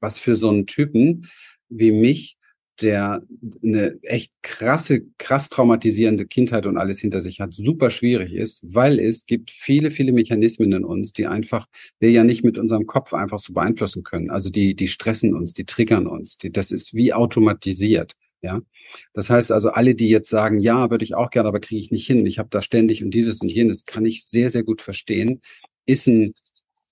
[0.00, 1.28] was für so einen Typen
[1.68, 2.38] wie mich
[2.80, 3.22] der
[3.62, 8.98] eine echt krasse, krass traumatisierende Kindheit und alles hinter sich hat, super schwierig ist, weil
[8.98, 11.66] es gibt viele, viele Mechanismen in uns, die einfach
[12.00, 14.30] wir ja nicht mit unserem Kopf einfach so beeinflussen können.
[14.30, 16.38] Also die, die stressen uns, die triggern uns.
[16.38, 18.14] Die, das ist wie automatisiert.
[18.42, 18.60] Ja,
[19.14, 21.90] das heißt also, alle, die jetzt sagen, ja, würde ich auch gerne, aber kriege ich
[21.90, 24.82] nicht hin, ich habe da ständig und dieses und jenes, kann ich sehr, sehr gut
[24.82, 25.40] verstehen,
[25.86, 26.34] ist ein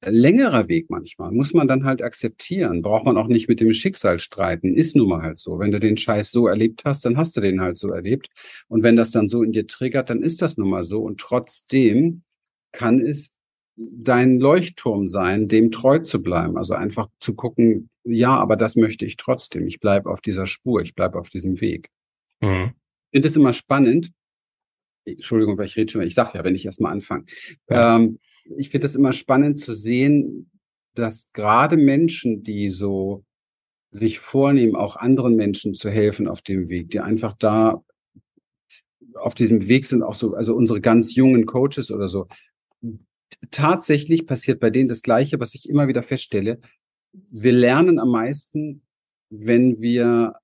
[0.05, 1.31] längerer Weg manchmal.
[1.31, 2.83] Muss man dann halt akzeptieren.
[2.83, 4.75] Braucht man auch nicht mit dem Schicksal streiten.
[4.75, 5.59] Ist nun mal halt so.
[5.59, 8.29] Wenn du den Scheiß so erlebt hast, dann hast du den halt so erlebt.
[8.69, 11.01] Und wenn das dann so in dir triggert, dann ist das nun mal so.
[11.03, 12.23] Und trotzdem
[12.73, 13.37] kann es
[13.77, 16.57] dein Leuchtturm sein, dem treu zu bleiben.
[16.57, 19.67] Also einfach zu gucken, ja, aber das möchte ich trotzdem.
[19.67, 21.89] Ich bleibe auf dieser Spur, ich bleibe auf diesem Weg.
[22.41, 22.73] Mhm.
[23.11, 24.13] Ich finde es immer spannend.
[25.05, 27.25] Entschuldigung, weil ich rede schon, ich sag ja, wenn ich erstmal anfange.
[27.69, 27.97] Ja.
[27.97, 30.51] Ähm, ich finde es immer spannend zu sehen,
[30.95, 33.25] dass gerade Menschen, die so
[33.91, 37.83] sich vornehmen, auch anderen Menschen zu helfen auf dem Weg, die einfach da
[39.15, 42.27] auf diesem Weg sind, auch so, also unsere ganz jungen Coaches oder so.
[43.51, 46.61] Tatsächlich passiert bei denen das Gleiche, was ich immer wieder feststelle.
[47.13, 48.83] Wir lernen am meisten,
[49.29, 50.35] wenn wir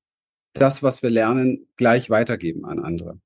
[0.52, 3.20] das, was wir lernen, gleich weitergeben an andere.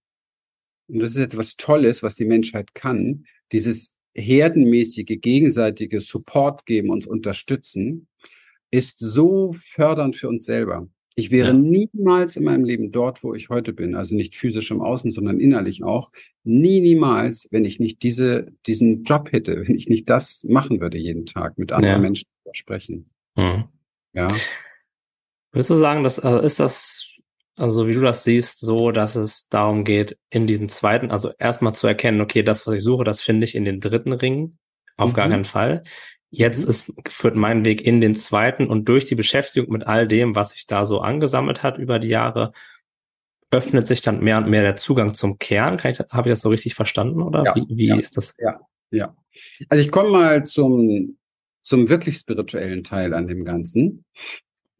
[0.88, 7.06] Und das ist etwas Tolles, was die Menschheit kann, dieses herdenmäßige, gegenseitige Support geben, uns
[7.06, 8.08] unterstützen,
[8.70, 10.88] ist so fördernd für uns selber.
[11.14, 11.54] Ich wäre ja.
[11.54, 15.40] niemals in meinem Leben dort, wo ich heute bin, also nicht physisch im Außen, sondern
[15.40, 16.10] innerlich auch,
[16.42, 20.96] nie, niemals, wenn ich nicht diese, diesen Job hätte, wenn ich nicht das machen würde
[20.96, 22.00] jeden Tag, mit anderen ja.
[22.00, 23.10] Menschen sprechen.
[23.36, 23.64] Mhm.
[24.14, 24.28] Ja.
[25.52, 27.11] Würdest du sagen, dass, also ist das
[27.62, 31.74] also wie du das siehst, so, dass es darum geht, in diesen zweiten, also erstmal
[31.74, 34.58] zu erkennen, okay, das, was ich suche, das finde ich in den dritten Ring.
[34.96, 35.14] Auf mhm.
[35.14, 35.84] gar keinen Fall.
[36.28, 36.70] Jetzt mhm.
[36.70, 40.50] ist, führt mein Weg in den zweiten und durch die Beschäftigung mit all dem, was
[40.50, 42.52] sich da so angesammelt hat über die Jahre,
[43.52, 45.76] öffnet sich dann mehr und mehr der Zugang zum Kern.
[45.76, 48.34] Kann ich, habe ich das so richtig verstanden oder ja, wie, wie ja, ist das?
[48.38, 48.58] Ja,
[48.90, 49.16] ja.
[49.68, 51.16] Also ich komme mal zum,
[51.62, 54.04] zum wirklich spirituellen Teil an dem Ganzen.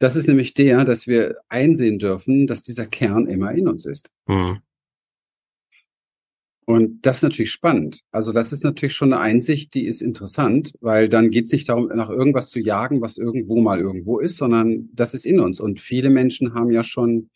[0.03, 4.11] Das ist nämlich der, dass wir einsehen dürfen, dass dieser Kern immer in uns ist.
[4.27, 4.59] Mhm.
[6.65, 8.01] Und das ist natürlich spannend.
[8.11, 11.69] Also das ist natürlich schon eine Einsicht, die ist interessant, weil dann geht es nicht
[11.69, 15.61] darum, nach irgendwas zu jagen, was irgendwo mal irgendwo ist, sondern das ist in uns.
[15.61, 17.31] Und viele Menschen haben ja schon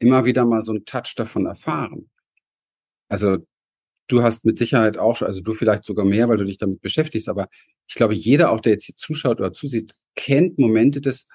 [0.00, 2.10] immer wieder mal so einen Touch davon erfahren.
[3.08, 3.36] Also
[4.08, 7.28] du hast mit Sicherheit auch, also du vielleicht sogar mehr, weil du dich damit beschäftigst,
[7.28, 7.48] aber
[7.86, 11.28] ich glaube, jeder, auch der jetzt hier zuschaut oder zusieht, kennt Momente des,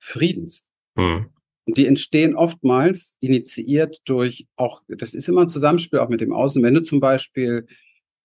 [0.00, 0.66] Friedens.
[0.96, 1.26] Mhm.
[1.66, 6.32] Und die entstehen oftmals initiiert durch auch, das ist immer ein Zusammenspiel auch mit dem
[6.32, 6.62] Außen.
[6.62, 7.66] Wenn du zum Beispiel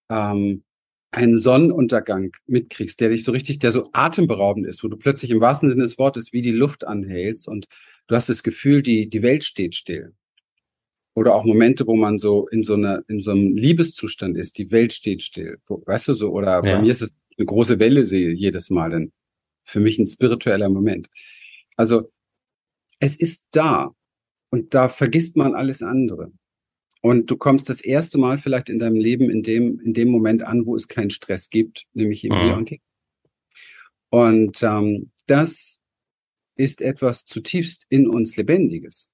[0.10, 0.64] ähm,
[1.12, 5.42] einen Sonnenuntergang mitkriegst, der dich so richtig, der so atemberaubend ist, wo du plötzlich im
[5.42, 7.68] wahrsten Sinne des Wortes wie die Luft anhältst und
[8.08, 10.14] du hast das Gefühl, die, die Welt steht still.
[11.14, 14.72] Oder auch Momente, wo man so in so einer, in so einem Liebeszustand ist, die
[14.72, 15.60] Welt steht still.
[15.68, 16.32] Weißt du so?
[16.32, 16.62] Oder ja.
[16.62, 19.12] bei mir ist es eine große Welle sehe jedes Mal, denn
[19.64, 21.10] für mich ein spiritueller Moment.
[21.76, 22.12] Also,
[23.00, 23.94] es ist da.
[24.50, 26.32] Und da vergisst man alles andere.
[27.02, 30.44] Und du kommst das erste Mal vielleicht in deinem Leben in dem, in dem Moment
[30.44, 32.80] an, wo es keinen Stress gibt, nämlich im Hier und Hier.
[34.10, 35.80] Und ähm, das
[36.56, 39.14] ist etwas zutiefst in uns Lebendiges.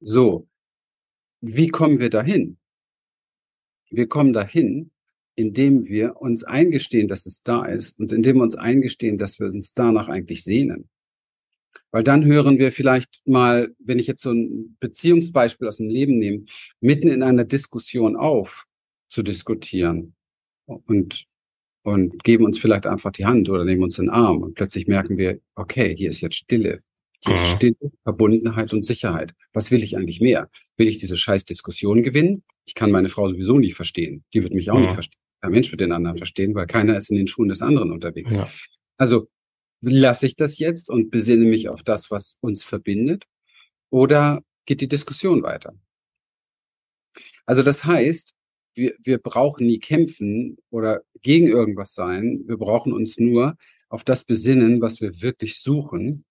[0.00, 0.48] So,
[1.40, 2.58] wie kommen wir dahin?
[3.90, 4.90] Wir kommen dahin,
[5.34, 9.48] indem wir uns eingestehen, dass es da ist und indem wir uns eingestehen, dass wir
[9.48, 10.88] uns danach eigentlich sehnen.
[11.90, 16.18] Weil dann hören wir vielleicht mal, wenn ich jetzt so ein Beziehungsbeispiel aus dem Leben
[16.18, 16.44] nehme,
[16.80, 18.64] mitten in einer Diskussion auf
[19.08, 20.14] zu diskutieren
[20.66, 21.24] und,
[21.82, 25.16] und geben uns vielleicht einfach die Hand oder nehmen uns den Arm und plötzlich merken
[25.16, 26.82] wir, okay, hier ist jetzt Stille.
[27.24, 27.56] Hier ist mhm.
[27.56, 29.34] Stille, Verbundenheit und Sicherheit.
[29.52, 30.50] Was will ich eigentlich mehr?
[30.76, 32.44] Will ich diese scheiß Diskussion gewinnen?
[32.64, 34.24] Ich kann meine Frau sowieso nicht verstehen.
[34.34, 34.82] Die wird mich auch ja.
[34.82, 35.18] nicht verstehen.
[35.40, 38.36] Kein Mensch wird den anderen verstehen, weil keiner ist in den Schuhen des anderen unterwegs.
[38.36, 38.48] Ja.
[38.98, 39.28] Also
[39.80, 43.24] lasse ich das jetzt und besinne mich auf das, was uns verbindet?
[43.90, 45.74] Oder geht die Diskussion weiter?
[47.46, 48.34] Also das heißt,
[48.74, 52.44] wir, wir brauchen nie kämpfen oder gegen irgendwas sein.
[52.46, 53.56] Wir brauchen uns nur
[53.88, 56.24] auf das besinnen, was wir wirklich suchen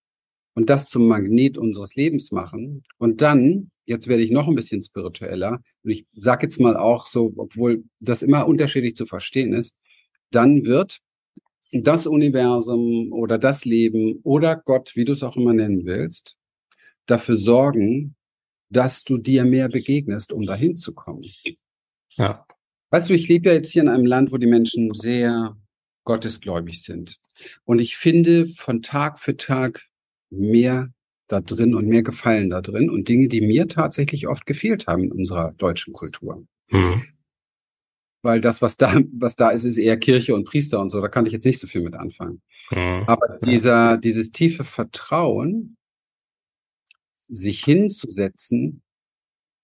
[0.54, 2.84] und das zum Magnet unseres Lebens machen.
[2.98, 7.08] Und dann, jetzt werde ich noch ein bisschen spiritueller, und ich sage jetzt mal auch
[7.08, 9.76] so, obwohl das immer unterschiedlich zu verstehen ist,
[10.32, 11.00] dann wird
[11.72, 16.38] das Universum oder das Leben oder Gott, wie du es auch immer nennen willst,
[17.06, 18.16] dafür sorgen,
[18.70, 21.26] dass du dir mehr begegnest, um dahin zu kommen.
[22.16, 22.46] Ja.
[22.90, 25.58] Weißt du, ich lebe ja jetzt hier in einem Land, wo die Menschen sehr
[26.04, 27.20] gottesgläubig sind.
[27.66, 29.86] Und ich finde von Tag für Tag
[30.30, 30.90] mehr
[31.28, 35.04] da drin und mehr Gefallen da drin und Dinge, die mir tatsächlich oft gefehlt haben
[35.04, 36.46] in unserer deutschen Kultur.
[36.70, 37.04] Mhm
[38.22, 41.02] weil das, was da, was da ist, ist eher Kirche und Priester und so.
[41.02, 42.42] Da kann ich jetzt nicht so viel mit anfangen.
[42.72, 43.04] Mhm.
[43.08, 45.78] Aber dieser, dieses tiefe Vertrauen,
[47.30, 48.82] sich hinzusetzen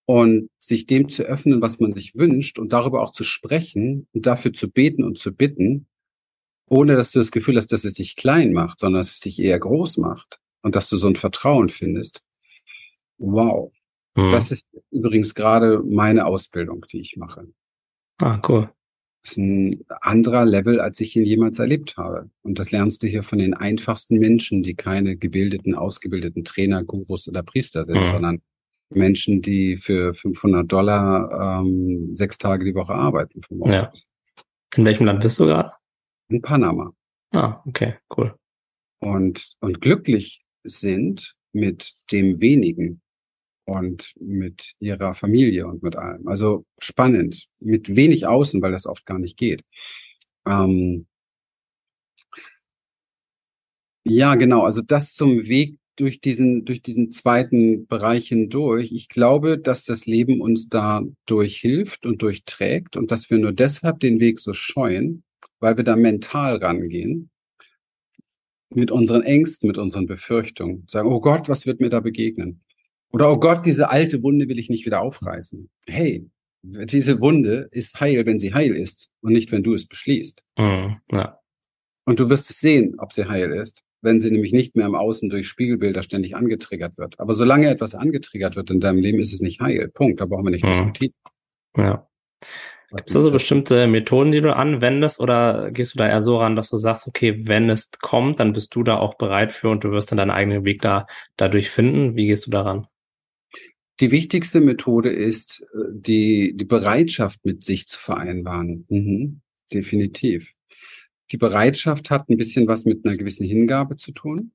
[0.05, 4.25] und sich dem zu öffnen, was man sich wünscht und darüber auch zu sprechen und
[4.25, 5.87] dafür zu beten und zu bitten,
[6.67, 9.39] ohne dass du das Gefühl hast, dass es dich klein macht, sondern dass es dich
[9.39, 12.21] eher groß macht und dass du so ein Vertrauen findest.
[13.17, 13.71] Wow.
[14.15, 14.31] Mhm.
[14.31, 17.47] Das ist übrigens gerade meine Ausbildung, die ich mache.
[18.19, 18.69] Ah, cool.
[19.23, 22.29] Das ist ein anderer Level, als ich ihn jemals erlebt habe.
[22.41, 27.27] Und das lernst du hier von den einfachsten Menschen, die keine gebildeten, ausgebildeten Trainer, Gurus
[27.29, 28.05] oder Priester sind, mhm.
[28.05, 28.41] sondern
[28.89, 33.41] Menschen, die für 500 Dollar ähm, sechs Tage die Woche arbeiten.
[33.65, 33.91] Ja.
[34.75, 35.71] In welchem Land bist du gerade?
[36.29, 36.91] In Panama.
[37.31, 38.35] Ah, okay, cool.
[38.99, 43.01] Und, und glücklich sind mit dem wenigen,
[43.65, 46.27] und mit ihrer Familie und mit allem.
[46.27, 49.63] Also spannend, mit wenig Außen, weil das oft gar nicht geht.
[50.45, 51.07] Ähm
[54.05, 58.91] ja, genau, also das zum Weg durch diesen, durch diesen zweiten Bereich hindurch.
[58.91, 63.99] Ich glaube, dass das Leben uns da durchhilft und durchträgt und dass wir nur deshalb
[63.99, 65.23] den Weg so scheuen,
[65.59, 67.29] weil wir da mental rangehen
[68.69, 70.85] mit unseren Ängsten, mit unseren Befürchtungen.
[70.87, 72.61] Sagen, oh Gott, was wird mir da begegnen?
[73.13, 75.69] Oder, oh Gott, diese alte Wunde will ich nicht wieder aufreißen.
[75.85, 76.29] Hey,
[76.63, 80.43] diese Wunde ist heil, wenn sie heil ist und nicht, wenn du es beschließt.
[80.57, 81.39] Mhm, ja.
[82.05, 84.95] Und du wirst es sehen, ob sie heil ist, wenn sie nämlich nicht mehr im
[84.95, 87.19] Außen durch Spiegelbilder ständig angetriggert wird.
[87.19, 89.89] Aber solange etwas angetriggert wird in deinem Leben, ist es nicht heil.
[89.89, 90.19] Punkt.
[90.19, 90.71] Da brauchen wir nicht mhm.
[90.71, 91.13] diskutieren.
[91.77, 92.07] Ja.
[92.95, 96.55] Gibt es also bestimmte Methoden, die du anwendest, oder gehst du da eher so ran,
[96.55, 99.83] dass du sagst, okay, wenn es kommt, dann bist du da auch bereit für und
[99.83, 102.15] du wirst dann deinen eigenen Weg da dadurch finden?
[102.15, 102.87] Wie gehst du daran?
[103.99, 108.85] Die wichtigste Methode ist, äh, die, die Bereitschaft mit sich zu vereinbaren.
[108.89, 110.51] Mhm, definitiv.
[111.31, 114.51] Die Bereitschaft hat ein bisschen was mit einer gewissen Hingabe zu tun.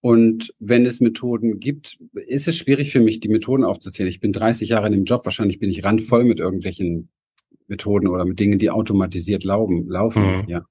[0.00, 4.08] Und wenn es Methoden gibt, ist es schwierig für mich, die Methoden aufzuzählen.
[4.08, 7.08] Ich bin 30 Jahre in dem Job, wahrscheinlich bin ich randvoll mit irgendwelchen
[7.66, 9.88] Methoden oder mit Dingen, die automatisiert laufen.
[9.88, 10.48] laufen mhm.
[10.48, 10.64] ja.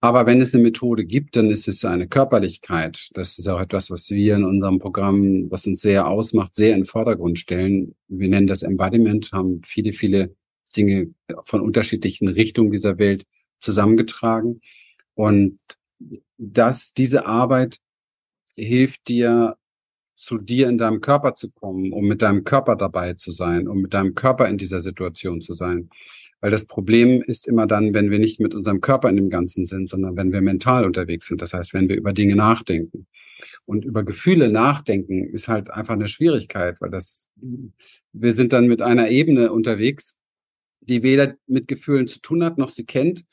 [0.00, 3.10] Aber wenn es eine Methode gibt, dann ist es eine Körperlichkeit.
[3.14, 6.80] Das ist auch etwas, was wir in unserem Programm, was uns sehr ausmacht, sehr in
[6.80, 7.94] den Vordergrund stellen.
[8.08, 10.36] Wir nennen das Embodiment, haben viele, viele
[10.76, 13.24] Dinge von unterschiedlichen Richtungen dieser Welt
[13.58, 14.60] zusammengetragen.
[15.14, 15.58] Und
[16.36, 17.78] dass diese Arbeit
[18.54, 19.56] hilft dir,
[20.14, 23.82] zu dir in deinem Körper zu kommen, um mit deinem Körper dabei zu sein, um
[23.82, 25.90] mit deinem Körper in dieser Situation zu sein.
[26.40, 29.64] Weil das Problem ist immer dann, wenn wir nicht mit unserem Körper in dem Ganzen
[29.64, 31.40] sind, sondern wenn wir mental unterwegs sind.
[31.40, 33.06] Das heißt, wenn wir über Dinge nachdenken.
[33.64, 37.26] Und über Gefühle nachdenken ist halt einfach eine Schwierigkeit, weil das,
[38.12, 40.16] wir sind dann mit einer Ebene unterwegs,
[40.80, 43.24] die weder mit Gefühlen zu tun hat, noch sie kennt,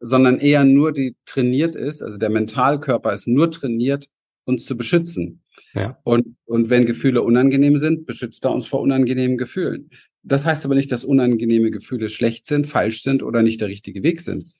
[0.00, 2.02] sondern eher nur die trainiert ist.
[2.02, 4.08] Also der Mentalkörper ist nur trainiert,
[4.44, 5.42] uns zu beschützen.
[5.74, 5.98] Ja.
[6.04, 9.90] Und, und wenn Gefühle unangenehm sind, beschützt er uns vor unangenehmen Gefühlen.
[10.22, 14.02] Das heißt aber nicht, dass unangenehme Gefühle schlecht sind, falsch sind oder nicht der richtige
[14.02, 14.52] Weg sind,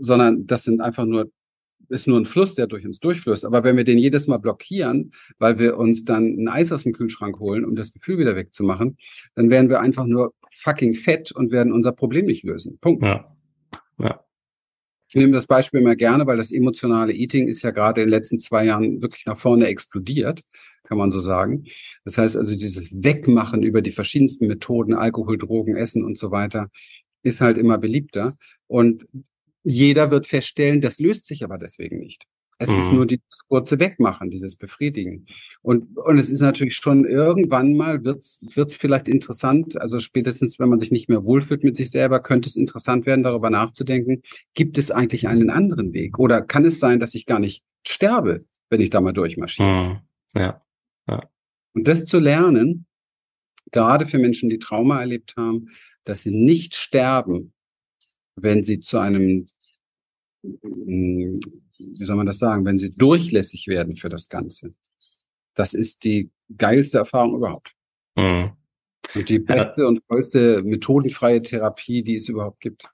[0.00, 1.30] sondern das sind einfach nur
[1.88, 3.44] ist nur ein Fluss, der durch uns durchfließt.
[3.44, 6.92] Aber wenn wir den jedes Mal blockieren, weil wir uns dann ein Eis aus dem
[6.92, 8.96] Kühlschrank holen, um das Gefühl wieder wegzumachen,
[9.34, 12.78] dann werden wir einfach nur fucking fett und werden unser Problem nicht lösen.
[12.80, 13.02] Punkt.
[13.02, 13.36] Ja.
[13.98, 14.20] ja.
[15.08, 18.10] Ich nehme das Beispiel immer gerne, weil das emotionale Eating ist ja gerade in den
[18.10, 20.42] letzten zwei Jahren wirklich nach vorne explodiert,
[20.84, 21.64] kann man so sagen.
[22.04, 26.70] Das heißt also, dieses Wegmachen über die verschiedensten Methoden, Alkohol, Drogen, Essen und so weiter,
[27.22, 28.36] ist halt immer beliebter.
[28.66, 29.06] Und
[29.64, 32.26] jeder wird feststellen, das löst sich aber deswegen nicht.
[32.58, 32.78] Es mhm.
[32.78, 35.26] ist nur die kurze Wegmachen, dieses Befriedigen.
[35.62, 40.68] Und, und es ist natürlich schon irgendwann mal wird's, wird's vielleicht interessant, also spätestens, wenn
[40.68, 44.22] man sich nicht mehr wohlfühlt mit sich selber, könnte es interessant werden, darüber nachzudenken,
[44.54, 46.18] gibt es eigentlich einen anderen Weg?
[46.18, 49.68] Oder kann es sein, dass ich gar nicht sterbe, wenn ich da mal durchmarschiere?
[49.68, 50.40] Mhm.
[50.40, 50.63] Ja.
[51.74, 52.86] Und das zu lernen,
[53.72, 55.70] gerade für Menschen, die Trauma erlebt haben,
[56.04, 57.52] dass sie nicht sterben,
[58.36, 59.46] wenn sie zu einem
[60.62, 61.40] hm,
[61.78, 64.74] wie soll man das sagen, wenn sie durchlässig werden für das Ganze.
[65.54, 67.72] Das ist die geilste Erfahrung überhaupt.
[68.16, 68.52] Mhm.
[69.14, 69.88] Und die beste ja.
[69.88, 72.88] und tollste methodenfreie Therapie, die es überhaupt gibt.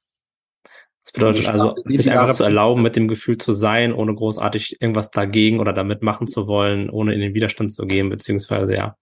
[1.02, 5.10] Das bedeutet also, sich einfach zu erlauben, mit dem Gefühl zu sein, ohne großartig irgendwas
[5.10, 8.96] dagegen oder damit machen zu wollen, ohne in den Widerstand zu gehen, beziehungsweise ja,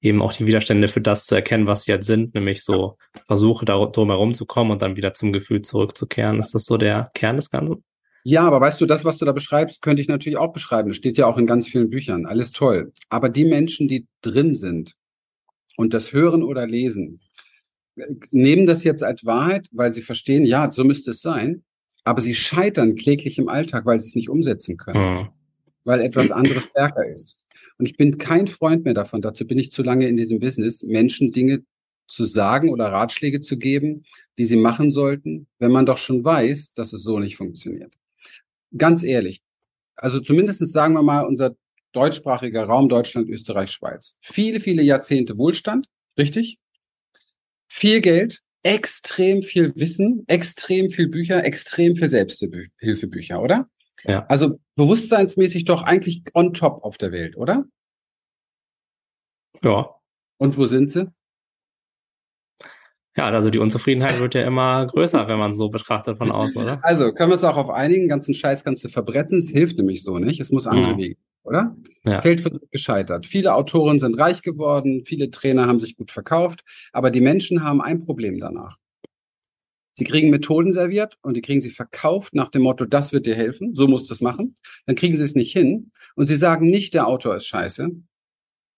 [0.00, 3.64] eben auch die Widerstände für das zu erkennen, was sie jetzt sind, nämlich so Versuche,
[3.64, 6.38] darum herum zu kommen und dann wieder zum Gefühl zurückzukehren.
[6.38, 7.84] Ist das so der Kern des Ganzen?
[8.24, 10.88] Ja, aber weißt du, das, was du da beschreibst, könnte ich natürlich auch beschreiben.
[10.88, 12.26] Das steht ja auch in ganz vielen Büchern.
[12.26, 12.92] Alles toll.
[13.08, 14.94] Aber die Menschen, die drin sind
[15.76, 17.20] und das hören oder lesen,
[18.30, 21.64] nehmen das jetzt als Wahrheit, weil sie verstehen, ja, so müsste es sein.
[22.04, 25.14] Aber sie scheitern kläglich im Alltag, weil sie es nicht umsetzen können.
[25.14, 25.28] Mhm.
[25.84, 27.38] Weil etwas anderes stärker ist.
[27.78, 29.22] Und ich bin kein Freund mehr davon.
[29.22, 31.64] Dazu bin ich zu lange in diesem Business, Menschen Dinge
[32.06, 34.04] zu sagen oder Ratschläge zu geben,
[34.38, 37.92] die sie machen sollten, wenn man doch schon weiß, dass es so nicht funktioniert
[38.76, 39.42] ganz ehrlich,
[39.96, 41.56] also zumindestens sagen wir mal, unser
[41.92, 44.14] deutschsprachiger Raum Deutschland, Österreich, Schweiz.
[44.20, 46.58] Viele, viele Jahrzehnte Wohlstand, richtig?
[47.68, 53.68] Viel Geld, extrem viel Wissen, extrem viel Bücher, extrem viel Selbsthilfebücher, oder?
[54.04, 54.26] Ja.
[54.26, 57.64] Also bewusstseinsmäßig doch eigentlich on top auf der Welt, oder?
[59.62, 59.94] Ja.
[60.38, 61.10] Und wo sind sie?
[63.16, 66.80] Ja, also die Unzufriedenheit wird ja immer größer, wenn man so betrachtet von außen, oder?
[66.84, 69.38] Also können wir es auch auf einigen ganzen Scheiß kannst du verbretzen.
[69.38, 70.38] Es hilft nämlich so nicht.
[70.38, 70.98] Es muss andere mhm.
[70.98, 71.74] Wege, oder?
[72.04, 72.20] Ja.
[72.20, 73.24] Feld wird gescheitert.
[73.24, 77.80] Viele Autoren sind reich geworden, viele Trainer haben sich gut verkauft, aber die Menschen haben
[77.80, 78.76] ein Problem danach.
[79.94, 83.34] Sie kriegen Methoden serviert und die kriegen sie verkauft nach dem Motto, das wird dir
[83.34, 84.54] helfen, so musst du es machen.
[84.84, 87.88] Dann kriegen sie es nicht hin und sie sagen nicht, der Autor ist scheiße,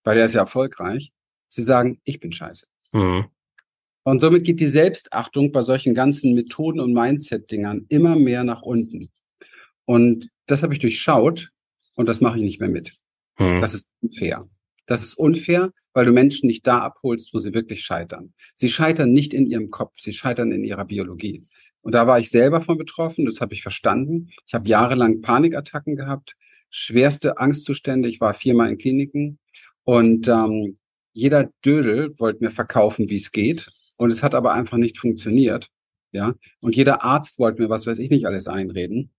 [0.05, 1.11] weil er ist ja erfolgreich.
[1.48, 2.68] Sie sagen, ich bin scheiße.
[2.92, 3.27] Mhm.
[4.09, 9.11] Und somit geht die Selbstachtung bei solchen ganzen Methoden und Mindset-Dingern immer mehr nach unten.
[9.85, 11.51] Und das habe ich durchschaut
[11.94, 12.94] und das mache ich nicht mehr mit.
[13.35, 13.61] Hm.
[13.61, 14.49] Das ist unfair.
[14.87, 18.33] Das ist unfair, weil du Menschen nicht da abholst, wo sie wirklich scheitern.
[18.55, 21.44] Sie scheitern nicht in ihrem Kopf, sie scheitern in ihrer Biologie.
[21.83, 24.31] Und da war ich selber von betroffen, das habe ich verstanden.
[24.47, 26.35] Ich habe jahrelang Panikattacken gehabt,
[26.71, 28.09] schwerste Angstzustände.
[28.09, 29.38] Ich war viermal in Kliniken
[29.85, 30.79] und ähm,
[31.12, 33.71] jeder Dödel wollte mir verkaufen, wie es geht.
[33.99, 35.69] Und es hat aber einfach nicht funktioniert.
[36.13, 36.35] Ja.
[36.61, 39.11] Und jeder Arzt wollte mir was weiß ich nicht alles einreden.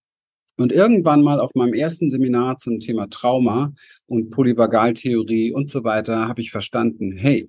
[0.56, 3.72] Und irgendwann mal auf meinem ersten Seminar zum Thema Trauma
[4.06, 7.48] und Polyvagaltheorie und so weiter habe ich verstanden, hey,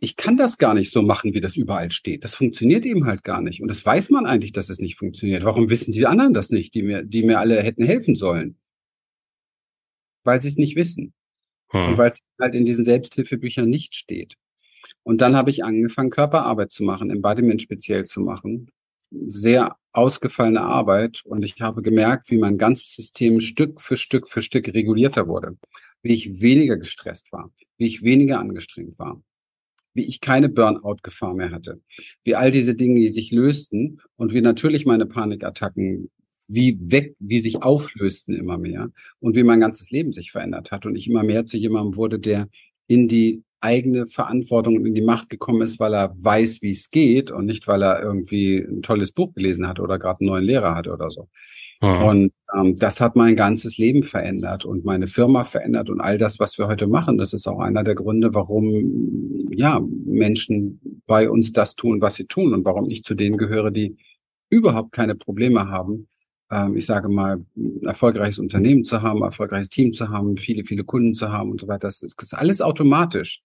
[0.00, 2.22] ich kann das gar nicht so machen, wie das überall steht.
[2.22, 3.60] Das funktioniert eben halt gar nicht.
[3.60, 5.44] Und das weiß man eigentlich, dass es nicht funktioniert.
[5.44, 8.56] Warum wissen die anderen das nicht, die mir, die mir alle hätten helfen sollen?
[10.22, 11.12] Weil sie es nicht wissen.
[11.70, 11.88] Hm.
[11.88, 14.36] Und weil es halt in diesen Selbsthilfebüchern nicht steht.
[15.08, 18.70] Und dann habe ich angefangen, Körperarbeit zu machen, Embodiment speziell zu machen.
[19.10, 21.22] Sehr ausgefallene Arbeit.
[21.24, 25.56] Und ich habe gemerkt, wie mein ganzes System Stück für Stück für Stück regulierter wurde.
[26.02, 29.22] Wie ich weniger gestresst war, wie ich weniger angestrengt war,
[29.94, 31.80] wie ich keine Burnout-Gefahr mehr hatte,
[32.22, 36.10] wie all diese Dinge sich lösten und wie natürlich meine Panikattacken
[36.48, 40.84] wie weg, wie sich auflösten immer mehr und wie mein ganzes Leben sich verändert hat
[40.84, 42.50] und ich immer mehr zu jemandem wurde, der
[42.88, 46.90] in die eigene Verantwortung und in die Macht gekommen ist, weil er weiß, wie es
[46.90, 50.44] geht und nicht, weil er irgendwie ein tolles Buch gelesen hat oder gerade einen neuen
[50.44, 51.28] Lehrer hat oder so.
[51.80, 52.02] Mhm.
[52.02, 56.38] Und ähm, das hat mein ganzes Leben verändert und meine Firma verändert und all das,
[56.40, 57.18] was wir heute machen.
[57.18, 62.26] Das ist auch einer der Gründe, warum ja Menschen bei uns das tun, was sie
[62.26, 63.96] tun und warum ich zu denen gehöre, die
[64.50, 66.08] überhaupt keine Probleme haben.
[66.50, 70.64] Ähm, ich sage mal, ein erfolgreiches Unternehmen zu haben, ein erfolgreiches Team zu haben, viele,
[70.64, 71.86] viele Kunden zu haben und so weiter.
[71.88, 73.42] Das ist alles automatisch,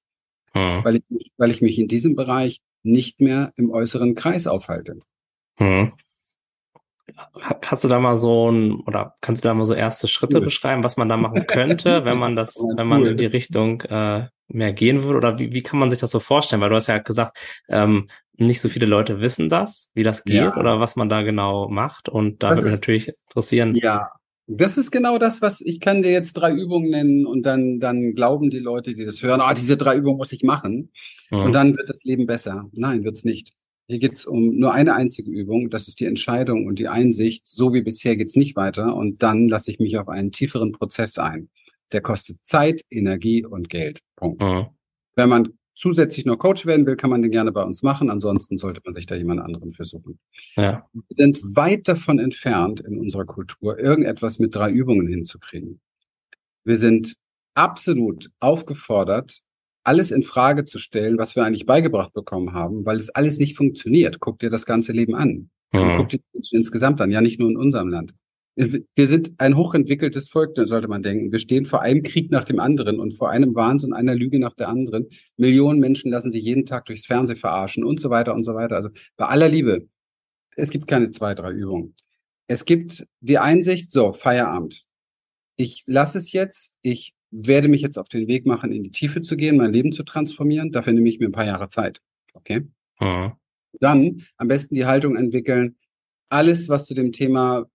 [0.53, 0.83] mhm.
[0.83, 4.99] weil, ich, weil ich mich in diesem Bereich nicht mehr im äußeren Kreis aufhalte.
[5.59, 5.93] Mhm.
[7.61, 10.45] Hast du da mal so ein, oder kannst du da mal so erste Schritte cool.
[10.45, 14.27] beschreiben, was man da machen könnte, wenn man das, wenn man in die Richtung äh,
[14.47, 15.17] mehr gehen würde?
[15.17, 16.61] Oder wie, wie kann man sich das so vorstellen?
[16.61, 17.37] Weil du hast ja gesagt,
[17.69, 20.57] ähm, nicht so viele Leute wissen das, wie das geht ja.
[20.57, 22.09] oder was man da genau macht.
[22.09, 23.75] Und da das würde mich natürlich interessieren.
[23.75, 24.11] Ja,
[24.47, 28.13] das ist genau das, was ich kann dir jetzt drei Übungen nennen und dann, dann
[28.13, 30.91] glauben die Leute, die das hören, ah, diese drei Übungen muss ich machen.
[31.31, 31.39] Mhm.
[31.39, 32.69] Und dann wird das Leben besser.
[32.73, 33.53] Nein, wird's nicht.
[33.87, 35.69] Hier geht's um nur eine einzige Übung.
[35.69, 37.47] Das ist die Entscheidung und die Einsicht.
[37.47, 38.95] So wie bisher geht's nicht weiter.
[38.95, 41.49] Und dann lasse ich mich auf einen tieferen Prozess ein.
[41.91, 43.99] Der kostet Zeit, Energie und Geld.
[44.15, 44.41] Punkt.
[44.41, 44.67] Mhm.
[45.15, 48.09] Wenn man zusätzlich noch Coach werden will, kann man den gerne bei uns machen.
[48.09, 50.19] Ansonsten sollte man sich da jemand anderen versuchen.
[50.55, 50.87] Ja.
[50.93, 55.79] Wir sind weit davon entfernt in unserer Kultur, irgendetwas mit drei Übungen hinzukriegen.
[56.63, 57.15] Wir sind
[57.55, 59.41] absolut aufgefordert,
[59.83, 63.57] alles in Frage zu stellen, was wir eigentlich beigebracht bekommen haben, weil es alles nicht
[63.57, 64.19] funktioniert.
[64.19, 65.49] Guck dir das ganze Leben an.
[65.73, 65.97] Mhm.
[65.97, 66.19] Guck dir
[66.51, 68.13] insgesamt an, ja nicht nur in unserem Land.
[68.55, 71.31] Wir sind ein hochentwickeltes Volk, sollte man denken.
[71.31, 74.53] Wir stehen vor einem Krieg nach dem anderen und vor einem Wahnsinn, einer Lüge nach
[74.53, 75.07] der anderen.
[75.37, 78.75] Millionen Menschen lassen sich jeden Tag durchs Fernsehen verarschen und so weiter und so weiter.
[78.75, 79.87] Also bei aller Liebe,
[80.55, 81.95] es gibt keine zwei, drei Übungen.
[82.47, 84.85] Es gibt die Einsicht, so, Feierabend.
[85.55, 89.21] Ich lasse es jetzt, ich werde mich jetzt auf den Weg machen, in die Tiefe
[89.21, 90.71] zu gehen, mein Leben zu transformieren.
[90.71, 92.01] Dafür nehme ich mir ein paar Jahre Zeit.
[92.33, 92.67] Okay?
[92.99, 93.31] Mhm.
[93.79, 95.75] Dann am besten die Haltung entwickeln.
[96.29, 97.65] Alles, was zu dem Thema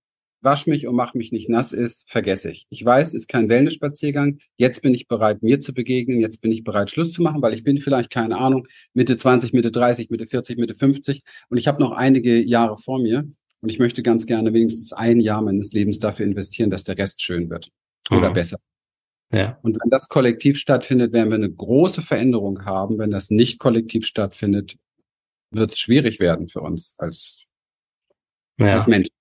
[0.40, 2.66] wasch mich und mach mich nicht nass ist, vergesse ich.
[2.70, 4.38] Ich weiß, es ist kein Wellnessspaziergang.
[4.56, 6.20] Jetzt bin ich bereit, mir zu begegnen.
[6.20, 9.52] Jetzt bin ich bereit, Schluss zu machen, weil ich bin vielleicht, keine Ahnung, Mitte 20,
[9.52, 13.28] Mitte 30, Mitte 40, Mitte 50 und ich habe noch einige Jahre vor mir.
[13.60, 17.22] Und ich möchte ganz gerne wenigstens ein Jahr meines Lebens dafür investieren, dass der Rest
[17.22, 17.70] schön wird
[18.08, 18.34] oder mhm.
[18.34, 18.58] besser.
[19.32, 19.58] Ja.
[19.62, 22.98] Und wenn das kollektiv stattfindet, werden wir eine große Veränderung haben.
[22.98, 24.76] Wenn das nicht kollektiv stattfindet,
[25.50, 27.44] wird es schwierig werden für uns als,
[28.58, 28.76] ja.
[28.76, 29.17] als Menschen.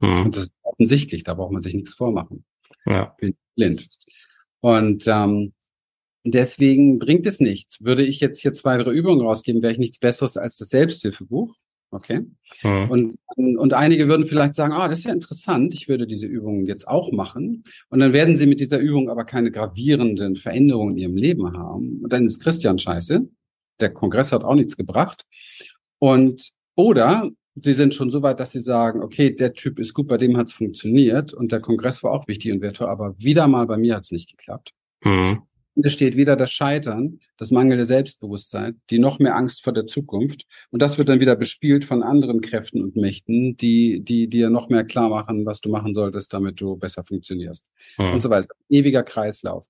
[0.00, 0.26] Mhm.
[0.26, 2.44] Und das ist offensichtlich, da braucht man sich nichts vormachen.
[2.86, 3.16] Ja.
[3.18, 3.88] Bin blind.
[4.60, 5.52] Und ähm,
[6.24, 7.82] deswegen bringt es nichts.
[7.82, 11.54] Würde ich jetzt hier zwei, drei Übungen rausgeben, wäre ich nichts Besseres als das Selbsthilfebuch.
[11.90, 12.26] Okay.
[12.62, 12.90] Mhm.
[12.90, 13.18] Und,
[13.56, 16.86] und einige würden vielleicht sagen, ah, das ist ja interessant, ich würde diese Übungen jetzt
[16.86, 17.64] auch machen.
[17.88, 22.00] Und dann werden sie mit dieser Übung aber keine gravierenden Veränderungen in ihrem Leben haben.
[22.02, 23.26] Und dann ist Christian scheiße.
[23.80, 25.24] Der Kongress hat auch nichts gebracht.
[25.98, 27.30] Und oder
[27.60, 30.36] sie sind schon so weit, dass sie sagen, okay, der Typ ist gut, bei dem
[30.36, 33.76] hat es funktioniert und der Kongress war auch wichtig und wertvoll, aber wieder mal bei
[33.76, 34.72] mir hat es nicht geklappt.
[35.04, 35.42] Mhm
[35.84, 40.46] es steht wieder das Scheitern, das mangelnde Selbstbewusstsein, die noch mehr Angst vor der Zukunft.
[40.70, 44.68] Und das wird dann wieder bespielt von anderen Kräften und Mächten, die, die dir noch
[44.68, 47.64] mehr klar machen, was du machen solltest, damit du besser funktionierst.
[47.98, 48.12] Mhm.
[48.12, 48.48] Und so weiter.
[48.68, 49.64] Ewiger Kreislauf.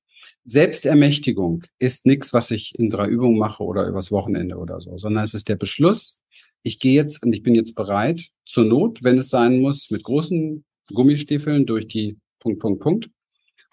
[0.45, 5.25] Selbstermächtigung ist nichts, was ich in drei Übungen mache oder übers Wochenende oder so, sondern
[5.25, 6.21] es ist der Beschluss,
[6.69, 10.05] ich gehe jetzt und ich bin jetzt bereit, zur Not, wenn es sein muss, mit
[10.05, 10.65] großen
[10.95, 13.11] Gummistiefeln durch die Punkt, Punkt, Punkt.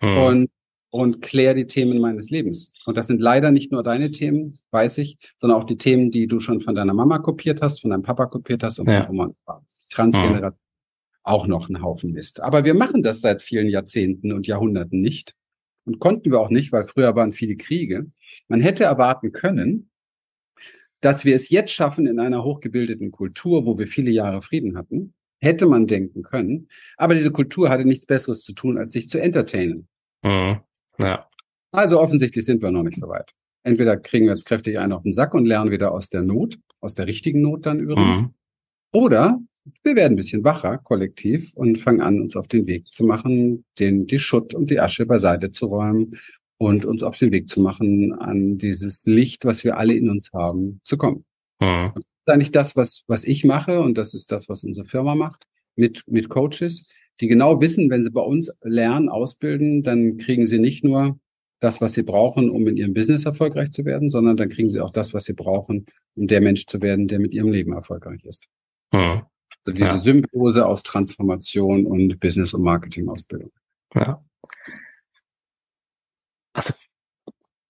[0.01, 0.17] Mhm.
[0.17, 0.49] Und
[0.95, 2.73] und kläre die Themen meines Lebens.
[2.85, 6.25] Und das sind leider nicht nur deine Themen, weiß ich, sondern auch die Themen, die
[6.25, 9.05] du schon von deiner Mama kopiert hast, von deinem Papa kopiert hast und ja.
[9.05, 10.51] von Oma Transgeneration.
[10.51, 10.57] Mhm.
[11.23, 12.39] Auch noch ein Haufen Mist.
[12.39, 15.35] Aber wir machen das seit vielen Jahrzehnten und Jahrhunderten nicht.
[15.83, 18.09] Und konnten wir auch nicht, weil früher waren viele Kriege.
[18.47, 19.89] Man hätte erwarten können,
[21.05, 25.13] dass wir es jetzt schaffen in einer hochgebildeten Kultur, wo wir viele Jahre Frieden hatten,
[25.39, 26.67] hätte man denken können.
[26.97, 29.87] Aber diese Kultur hatte nichts Besseres zu tun, als sich zu entertainen.
[30.23, 30.61] Mhm.
[30.97, 31.29] Ja.
[31.71, 33.33] Also offensichtlich sind wir noch nicht so weit.
[33.61, 36.57] Entweder kriegen wir jetzt kräftig einen auf den Sack und lernen wieder aus der Not,
[36.79, 38.23] aus der richtigen Not dann übrigens.
[38.23, 38.33] Mhm.
[38.91, 39.39] Oder
[39.83, 43.63] wir werden ein bisschen wacher, kollektiv, und fangen an, uns auf den Weg zu machen,
[43.77, 46.17] den, die Schutt und die Asche beiseite zu räumen
[46.65, 50.31] und uns auf den Weg zu machen, an dieses Licht, was wir alle in uns
[50.33, 51.25] haben, zu kommen.
[51.59, 51.91] Mhm.
[51.93, 55.15] Das ist eigentlich das, was, was ich mache, und das ist das, was unsere Firma
[55.15, 55.45] macht,
[55.75, 56.89] mit, mit Coaches
[57.21, 61.19] die genau wissen, wenn sie bei uns lernen, ausbilden, dann kriegen sie nicht nur
[61.59, 64.81] das, was sie brauchen, um in ihrem Business erfolgreich zu werden, sondern dann kriegen sie
[64.81, 65.85] auch das, was sie brauchen,
[66.15, 68.47] um der Mensch zu werden, der mit ihrem Leben erfolgreich ist.
[68.93, 69.23] Hm.
[69.63, 69.97] So diese ja.
[69.97, 73.51] Symbiose aus Transformation und Business- und Marketing-Ausbildung.
[73.93, 74.23] Ja.
[76.53, 76.73] Also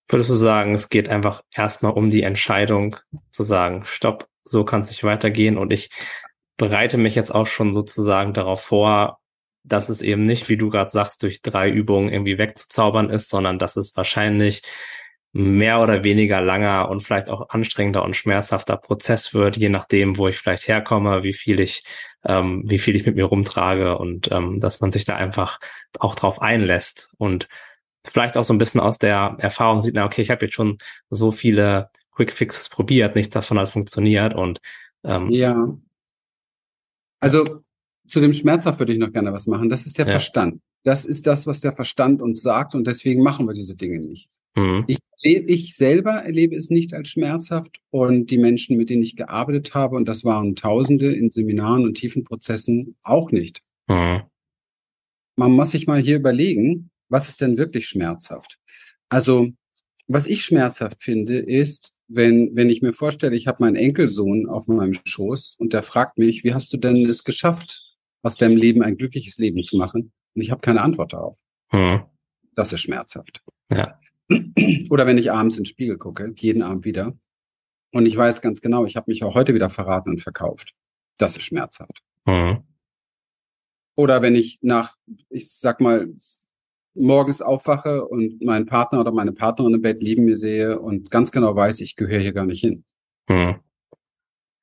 [0.08, 2.96] würdest du sagen, es geht einfach erstmal um die Entscheidung
[3.30, 5.58] zu sagen, stopp, so kann es nicht weitergehen.
[5.58, 5.90] Und ich
[6.56, 9.18] bereite mich jetzt auch schon sozusagen darauf vor,
[9.64, 13.58] dass es eben nicht, wie du gerade sagst, durch drei Übungen irgendwie wegzuzaubern ist, sondern
[13.58, 14.62] dass es wahrscheinlich
[15.32, 20.28] mehr oder weniger langer und vielleicht auch anstrengender und schmerzhafter Prozess wird, je nachdem, wo
[20.28, 21.84] ich vielleicht herkomme, wie viel ich,
[22.24, 25.58] ähm, wie viel ich mit mir rumtrage und ähm, dass man sich da einfach
[25.98, 27.10] auch drauf einlässt.
[27.18, 27.48] Und
[28.10, 30.78] vielleicht auch so ein bisschen aus der Erfahrung sieht, na okay, ich habe jetzt schon
[31.10, 34.60] so viele Quick Fixes probiert, nichts davon hat funktioniert und
[35.04, 35.76] ähm, ja.
[37.20, 37.60] Also
[38.06, 39.68] zu dem Schmerzhaft würde ich noch gerne was machen.
[39.68, 40.12] Das ist der ja.
[40.12, 40.60] Verstand.
[40.84, 44.30] Das ist das, was der Verstand uns sagt und deswegen machen wir diese Dinge nicht.
[44.54, 44.84] Mhm.
[44.86, 49.74] Ich, ich selber erlebe es nicht als schmerzhaft und die Menschen, mit denen ich gearbeitet
[49.74, 53.62] habe, und das waren Tausende in Seminaren und tiefen Prozessen, auch nicht.
[53.88, 54.22] Mhm.
[55.36, 58.58] Man muss sich mal hier überlegen, was ist denn wirklich schmerzhaft?
[59.08, 59.48] Also,
[60.08, 64.66] was ich schmerzhaft finde, ist, wenn, wenn ich mir vorstelle, ich habe meinen Enkelsohn auf
[64.66, 67.82] meinem Schoß und der fragt mich, wie hast du denn es geschafft,
[68.22, 70.12] aus deinem Leben ein glückliches Leben zu machen?
[70.34, 71.38] Und ich habe keine Antwort darauf.
[71.72, 72.02] Mhm.
[72.54, 73.42] Das ist schmerzhaft.
[73.72, 73.98] Ja.
[74.90, 77.16] Oder wenn ich abends in den Spiegel gucke, jeden Abend wieder,
[77.92, 80.74] und ich weiß ganz genau, ich habe mich auch heute wieder verraten und verkauft.
[81.18, 82.02] Das ist schmerzhaft.
[82.26, 82.62] Mhm.
[83.94, 84.96] Oder wenn ich nach,
[85.30, 86.12] ich sag mal,
[86.96, 91.32] morgens aufwache und meinen Partner oder meine Partnerin im Bett neben mir sehe und ganz
[91.32, 92.84] genau weiß, ich gehöre hier gar nicht hin.
[93.28, 93.56] Mhm.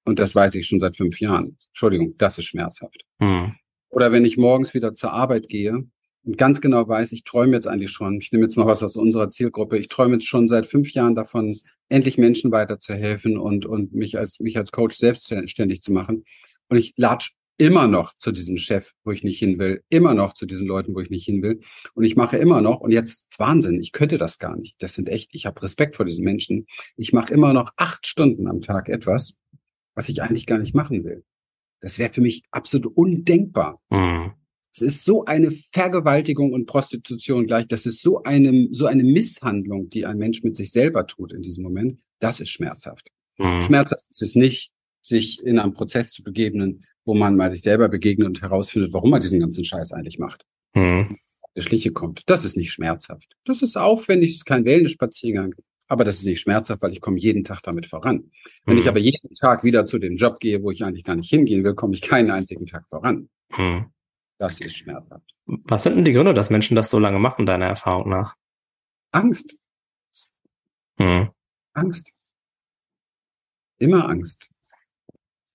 [0.05, 1.57] Und das weiß ich schon seit fünf Jahren.
[1.69, 3.03] Entschuldigung, das ist schmerzhaft.
[3.19, 3.55] Mhm.
[3.89, 5.85] Oder wenn ich morgens wieder zur Arbeit gehe
[6.25, 8.95] und ganz genau weiß, ich träume jetzt eigentlich schon, ich nehme jetzt mal was aus
[8.95, 11.55] unserer Zielgruppe, ich träume jetzt schon seit fünf Jahren davon,
[11.89, 16.23] endlich Menschen weiterzuhelfen und, und mich als, mich als Coach selbstständig zu machen.
[16.69, 20.33] Und ich latsch immer noch zu diesem Chef, wo ich nicht hin will, immer noch
[20.33, 21.61] zu diesen Leuten, wo ich nicht hin will.
[21.93, 24.81] Und ich mache immer noch, und jetzt Wahnsinn, ich könnte das gar nicht.
[24.81, 26.65] Das sind echt, ich habe Respekt vor diesen Menschen.
[26.97, 29.35] Ich mache immer noch acht Stunden am Tag etwas,
[29.93, 31.23] was ich eigentlich gar nicht machen will.
[31.81, 33.81] Das wäre für mich absolut undenkbar.
[33.89, 34.33] Mhm.
[34.73, 37.67] Es ist so eine Vergewaltigung und Prostitution gleich.
[37.67, 41.43] Das ist so eine, so eine Misshandlung, die ein Mensch mit sich selber tut in
[41.43, 41.99] diesem Moment.
[42.19, 43.07] Das ist schmerzhaft.
[43.37, 43.61] Mhm.
[43.63, 47.89] Schmerzhaft ist es nicht, sich in einen Prozess zu begeben, wo man mal sich selber
[47.89, 50.45] begegnet und herausfindet, warum man diesen ganzen Scheiß eigentlich macht.
[50.73, 51.17] Mhm.
[51.55, 52.23] Der Schliche kommt.
[52.27, 53.35] Das ist nicht schmerzhaft.
[53.45, 55.53] Das ist aufwendig, das ist kein Wellness-Spaziergang.
[55.87, 58.31] Aber das ist nicht schmerzhaft, weil ich komme jeden Tag damit voran.
[58.65, 58.81] Wenn mhm.
[58.81, 61.63] ich aber jeden Tag wieder zu dem Job gehe, wo ich eigentlich gar nicht hingehen
[61.63, 63.29] will, komme ich keinen einzigen Tag voran.
[63.55, 63.91] Mhm.
[64.39, 65.35] Das ist schmerzhaft.
[65.45, 68.35] Was sind denn die Gründe, dass Menschen das so lange machen, deiner Erfahrung nach?
[69.11, 69.55] Angst.
[70.97, 71.29] Mhm.
[71.73, 72.11] Angst.
[73.77, 74.52] Immer Angst.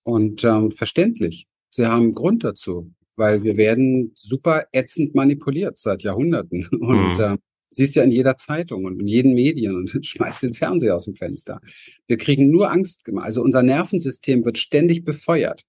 [0.09, 1.47] Und ähm, verständlich.
[1.69, 6.67] Sie haben Grund dazu, weil wir werden super ätzend manipuliert seit Jahrhunderten.
[6.81, 7.21] Und mhm.
[7.21, 7.37] äh,
[7.69, 11.17] siehst ja in jeder Zeitung und in jeden Medien und schmeißt den Fernseher aus dem
[11.17, 11.61] Fenster.
[12.07, 13.27] Wir kriegen nur Angst gemacht.
[13.27, 15.65] Also unser Nervensystem wird ständig befeuert.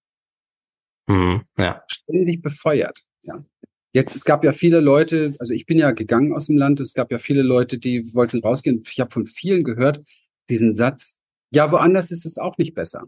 [1.07, 1.83] Mhm, ja.
[1.87, 2.97] Ständig befeuert.
[3.23, 3.43] Ja.
[3.91, 6.93] Jetzt, es gab ja viele Leute, also ich bin ja gegangen aus dem Land, es
[6.93, 8.83] gab ja viele Leute, die wollten rausgehen.
[8.89, 10.01] Ich habe von vielen gehört,
[10.49, 11.17] diesen Satz,
[11.51, 13.03] ja, woanders ist es auch nicht besser.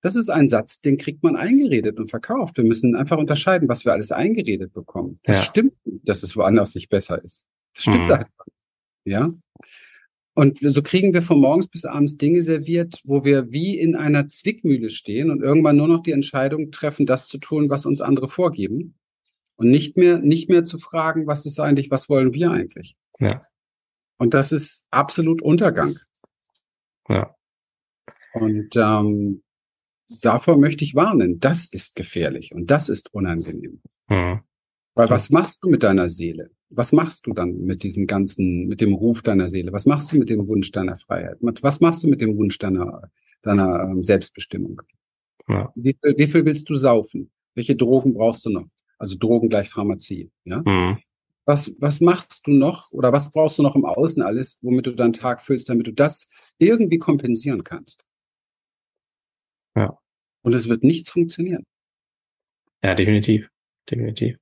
[0.00, 2.56] Das ist ein Satz, den kriegt man eingeredet und verkauft.
[2.56, 5.18] Wir müssen einfach unterscheiden, was wir alles eingeredet bekommen.
[5.24, 5.42] Das ja.
[5.42, 7.44] stimmt, dass es woanders nicht besser ist.
[7.74, 8.12] Das stimmt mhm.
[8.12, 8.46] einfach.
[9.04, 9.32] Ja.
[10.34, 14.28] Und so kriegen wir von morgens bis abends Dinge serviert, wo wir wie in einer
[14.28, 18.28] Zwickmühle stehen und irgendwann nur noch die Entscheidung treffen, das zu tun, was uns andere
[18.28, 18.94] vorgeben.
[19.56, 22.96] Und nicht mehr, nicht mehr zu fragen, was ist eigentlich, was wollen wir eigentlich?
[23.18, 23.42] Ja.
[24.16, 25.96] Und das ist absolut Untergang.
[27.08, 27.34] Ja.
[28.32, 29.42] Und ähm,
[30.22, 31.40] davor möchte ich warnen.
[31.40, 33.80] Das ist gefährlich und das ist unangenehm.
[34.08, 34.40] Mhm.
[34.94, 36.50] Weil was machst du mit deiner Seele?
[36.70, 39.72] Was machst du dann mit diesem ganzen, mit dem Ruf deiner Seele?
[39.72, 41.38] Was machst du mit dem Wunsch deiner Freiheit?
[41.40, 43.10] Was machst du mit dem Wunsch deiner,
[43.42, 44.82] deiner ähm, Selbstbestimmung?
[45.48, 45.72] Ja.
[45.76, 47.30] Wie, viel, wie viel willst du saufen?
[47.54, 48.66] Welche Drogen brauchst du noch?
[48.98, 50.62] Also Drogen gleich Pharmazie, ja?
[50.64, 50.98] Mhm.
[51.44, 54.90] Was, was machst du noch oder was brauchst du noch im Außen alles, womit du
[54.90, 56.28] deinen Tag füllst, damit du das
[56.58, 58.04] irgendwie kompensieren kannst?
[59.74, 59.98] Ja.
[60.42, 61.64] Und es wird nichts funktionieren.
[62.82, 63.48] Ja, definitiv.
[63.90, 64.38] Definitiv.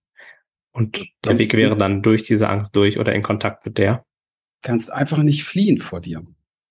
[0.72, 4.04] Und der Weg wäre dann durch diese Angst durch oder in Kontakt mit der?
[4.62, 6.26] Kannst einfach nicht fliehen vor dir.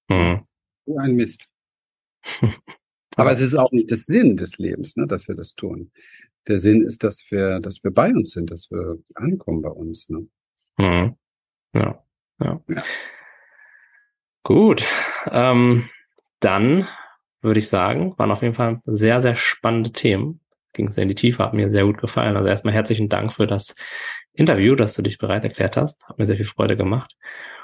[0.10, 0.46] Mhm.
[0.86, 1.50] So ein Mist.
[3.16, 5.92] Aber es ist auch nicht das Sinn des Lebens, ne, dass wir das tun.
[6.48, 10.10] Der Sinn ist, dass wir, dass wir bei uns sind, dass wir ankommen bei uns.
[10.10, 10.28] Ne?
[10.78, 11.16] Mhm.
[11.74, 12.04] Ja.
[12.40, 12.64] ja.
[12.68, 12.84] ja.
[14.44, 14.84] Gut.
[15.32, 15.90] Ähm,
[16.40, 16.88] dann
[17.46, 18.14] würde ich sagen.
[18.18, 20.42] Waren auf jeden Fall sehr, sehr spannende Themen.
[20.74, 22.36] ging sehr in die Tiefe, hat mir sehr gut gefallen.
[22.36, 23.76] Also erstmal herzlichen Dank für das
[24.34, 26.04] Interview, dass du dich bereit erklärt hast.
[26.04, 27.16] Hat mir sehr viel Freude gemacht.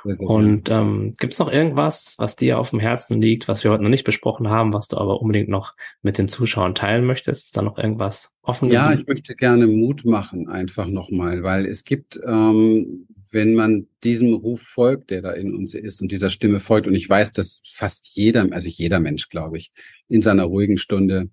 [0.04, 3.64] Sehr, sehr Und ähm, gibt es noch irgendwas, was dir auf dem Herzen liegt, was
[3.64, 7.06] wir heute noch nicht besprochen haben, was du aber unbedingt noch mit den Zuschauern teilen
[7.06, 7.48] möchtest?
[7.48, 8.72] Ist da noch irgendwas offen?
[8.72, 14.34] Ja, ich möchte gerne Mut machen, einfach nochmal, weil es gibt, ähm, wenn man diesem
[14.34, 17.62] Ruf folgt, der da in uns ist und dieser Stimme folgt, und ich weiß, dass
[17.66, 19.72] fast jeder, also jeder Mensch, glaube ich,
[20.10, 21.30] in seiner ruhigen Stunde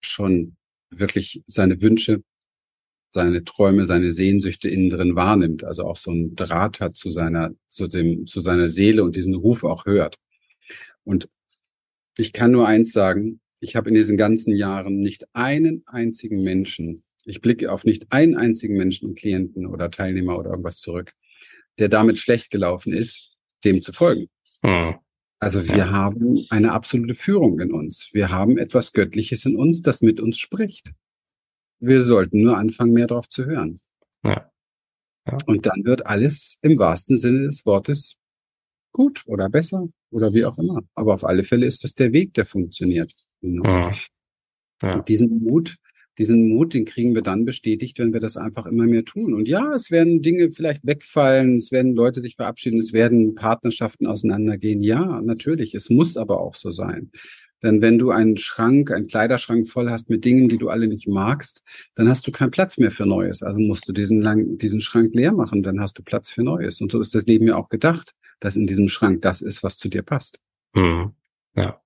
[0.00, 0.56] schon
[0.90, 2.22] wirklich seine Wünsche,
[3.10, 7.52] seine Träume, seine Sehnsüchte innen drin wahrnimmt, also auch so ein Draht hat zu seiner,
[7.68, 10.16] zu dem, zu seiner Seele und diesen Ruf auch hört.
[11.04, 11.28] Und
[12.16, 17.02] ich kann nur eins sagen, ich habe in diesen ganzen Jahren nicht einen einzigen Menschen,
[17.24, 21.14] ich blicke auf nicht einen einzigen Menschen, Klienten oder Teilnehmer oder irgendwas zurück,
[21.78, 23.30] der damit schlecht gelaufen ist,
[23.64, 24.28] dem zu folgen.
[24.62, 24.96] Hm.
[25.38, 25.90] Also wir ja.
[25.90, 28.10] haben eine absolute Führung in uns.
[28.12, 30.94] Wir haben etwas Göttliches in uns, das mit uns spricht.
[31.80, 33.80] Wir sollten nur anfangen, mehr darauf zu hören.
[34.24, 34.50] Ja.
[35.26, 35.38] ja.
[35.46, 38.16] Und dann wird alles im wahrsten Sinne des Wortes
[38.92, 40.80] gut oder besser oder wie auch immer.
[40.94, 43.12] Aber auf alle Fälle ist das der Weg, der funktioniert.
[43.40, 43.64] Genau.
[43.64, 43.92] Ja.
[44.82, 44.94] Ja.
[44.94, 45.76] Und diesen Mut,
[46.18, 49.34] diesen Mut, den kriegen wir dann bestätigt, wenn wir das einfach immer mehr tun.
[49.34, 54.06] Und ja, es werden Dinge vielleicht wegfallen, es werden Leute sich verabschieden, es werden Partnerschaften
[54.06, 54.82] auseinandergehen.
[54.82, 55.74] Ja, natürlich.
[55.74, 57.10] Es muss aber auch so sein.
[57.62, 61.08] Denn wenn du einen Schrank, einen Kleiderschrank voll hast mit Dingen, die du alle nicht
[61.08, 61.62] magst,
[61.94, 63.42] dann hast du keinen Platz mehr für Neues.
[63.42, 66.82] Also musst du diesen, lang, diesen Schrank leer machen, dann hast du Platz für Neues.
[66.82, 69.78] Und so ist das Leben ja auch gedacht, dass in diesem Schrank das ist, was
[69.78, 70.38] zu dir passt.
[70.74, 71.12] Hm.
[71.56, 71.80] Ja.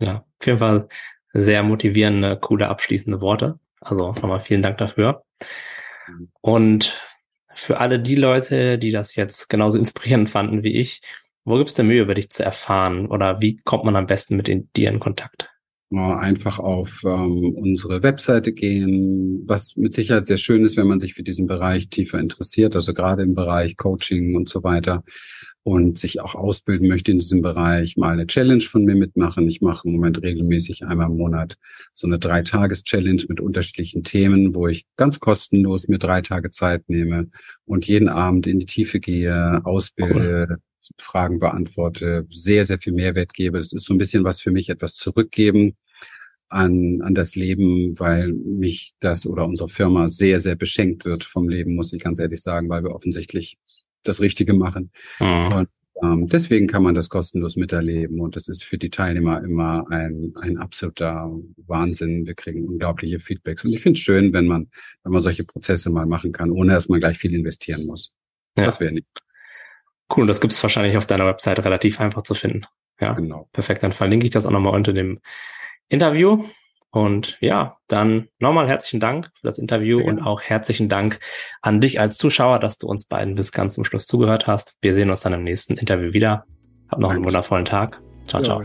[0.00, 0.88] Ja, auf jeden Fall
[1.38, 3.58] sehr motivierende, coole, abschließende Worte.
[3.80, 5.22] Also nochmal vielen Dank dafür.
[6.40, 7.00] Und
[7.54, 11.00] für alle die Leute, die das jetzt genauso inspirierend fanden wie ich,
[11.44, 13.06] wo gibt es denn Mühe, über dich zu erfahren?
[13.06, 15.50] Oder wie kommt man am besten mit in, dir in Kontakt?
[15.90, 21.14] Einfach auf ähm, unsere Webseite gehen, was mit Sicherheit sehr schön ist, wenn man sich
[21.14, 25.02] für diesen Bereich tiefer interessiert, also gerade im Bereich Coaching und so weiter
[25.62, 29.46] und sich auch ausbilden möchte in diesem Bereich, mal eine Challenge von mir mitmachen.
[29.48, 31.56] Ich mache im Moment regelmäßig einmal im Monat
[31.92, 37.28] so eine Drei-Tages-Challenge mit unterschiedlichen Themen, wo ich ganz kostenlos mir drei Tage Zeit nehme
[37.66, 40.58] und jeden Abend in die Tiefe gehe, ausbilde, cool.
[40.96, 43.58] Fragen beantworte, sehr, sehr viel Mehrwert gebe.
[43.58, 45.76] Das ist so ein bisschen was für mich, etwas zurückgeben
[46.48, 51.48] an, an das Leben, weil mich das oder unsere Firma sehr, sehr beschenkt wird vom
[51.48, 53.58] Leben, muss ich ganz ehrlich sagen, weil wir offensichtlich
[54.02, 54.90] das Richtige machen.
[55.20, 55.52] Mhm.
[55.52, 55.68] Und
[56.02, 60.32] ähm, deswegen kann man das kostenlos miterleben und das ist für die Teilnehmer immer ein,
[60.40, 61.30] ein absoluter
[61.66, 62.26] Wahnsinn.
[62.26, 64.70] Wir kriegen unglaubliche Feedbacks und ich finde es schön, wenn man,
[65.02, 68.12] wenn man solche Prozesse mal machen kann, ohne dass man gleich viel investieren muss.
[68.56, 68.66] Ja.
[68.66, 69.06] Das wäre nicht.
[70.14, 72.62] Cool, das gibt's wahrscheinlich auf deiner Website relativ einfach zu finden.
[73.00, 73.48] Ja, genau.
[73.52, 75.18] Perfekt, dann verlinke ich das auch nochmal unter dem
[75.88, 76.44] Interview.
[76.90, 80.06] Und ja, dann nochmal herzlichen Dank für das Interview ja.
[80.06, 81.20] und auch herzlichen Dank
[81.60, 84.76] an dich als Zuschauer, dass du uns beiden bis ganz zum Schluss zugehört hast.
[84.80, 86.44] Wir sehen uns dann im nächsten Interview wieder.
[86.88, 87.16] Hab noch Danke.
[87.16, 88.00] einen wundervollen Tag.
[88.26, 88.44] Ciao, ja.
[88.44, 88.62] ciao.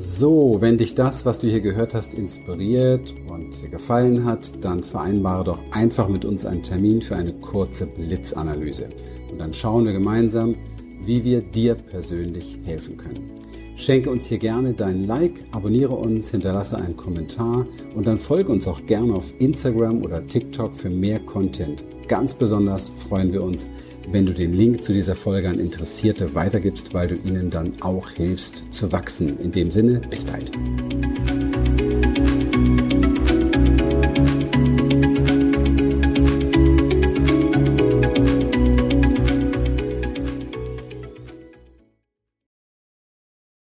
[0.00, 4.84] So, wenn dich das, was du hier gehört hast, inspiriert und dir gefallen hat, dann
[4.84, 8.90] vereinbare doch einfach mit uns einen Termin für eine kurze Blitzanalyse.
[9.28, 10.54] Und dann schauen wir gemeinsam,
[11.04, 13.32] wie wir dir persönlich helfen können.
[13.78, 17.64] Schenke uns hier gerne dein Like, abonniere uns, hinterlasse einen Kommentar
[17.94, 21.84] und dann folge uns auch gerne auf Instagram oder TikTok für mehr Content.
[22.08, 23.68] Ganz besonders freuen wir uns,
[24.10, 28.10] wenn du den Link zu dieser Folge an Interessierte weitergibst, weil du ihnen dann auch
[28.10, 29.38] hilfst zu wachsen.
[29.38, 30.50] In dem Sinne, bis bald.